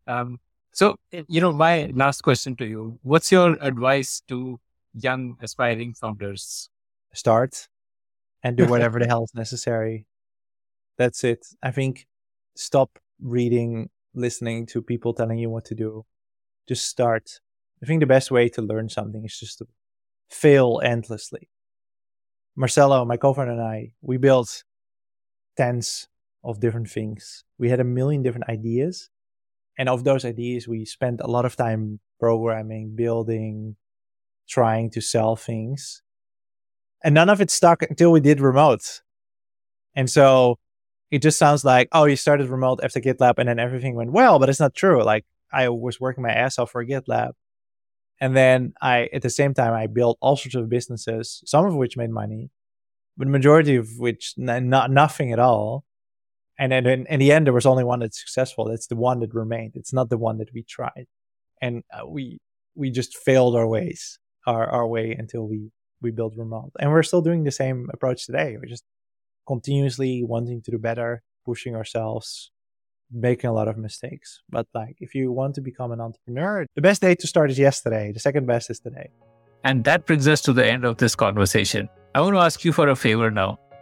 [0.07, 0.39] Um,
[0.71, 4.59] so, eh, you know, my last question to you, what's your advice to
[4.93, 6.69] young aspiring founders?
[7.13, 7.67] Start
[8.43, 10.05] and do whatever the hell is necessary.
[10.97, 11.45] That's it.
[11.61, 12.07] I think
[12.55, 16.05] stop reading, listening to people telling you what to do.
[16.67, 17.39] Just start.
[17.81, 19.67] I think the best way to learn something is just to
[20.29, 21.49] fail endlessly.
[22.55, 24.63] Marcelo, my co-founder and I, we built
[25.55, 26.07] tens
[26.43, 27.43] of different things.
[27.57, 29.09] We had a million different ideas.
[29.77, 33.75] And of those ideas, we spent a lot of time programming, building,
[34.47, 36.01] trying to sell things.
[37.03, 39.01] And none of it stuck until we did remote.
[39.95, 40.57] And so
[41.11, 44.39] it just sounds like, oh, you started remote after GitLab and then everything went well,
[44.39, 45.03] but it's not true.
[45.03, 47.31] Like I was working my ass off for GitLab.
[48.19, 51.75] And then I, at the same time, I built all sorts of businesses, some of
[51.75, 52.49] which made money,
[53.15, 55.85] but majority of which n- not nothing at all.
[56.59, 58.65] And then in, in, the end, there was only one that's successful.
[58.65, 59.73] That's the one that remained.
[59.75, 61.05] It's not the one that we tried,
[61.61, 62.39] and uh, we
[62.73, 64.17] we just failed our ways,
[64.47, 65.69] our our way until we
[66.01, 66.71] we built remote.
[66.79, 68.57] And we're still doing the same approach today.
[68.57, 68.83] We're just
[69.47, 72.51] continuously wanting to do better, pushing ourselves,
[73.11, 74.41] making a lot of mistakes.
[74.49, 77.59] But like if you want to become an entrepreneur, the best day to start is
[77.59, 78.11] yesterday.
[78.11, 79.09] The second best is today.
[79.63, 81.89] And that brings us to the end of this conversation.
[82.13, 83.59] I want to ask you for a favor now.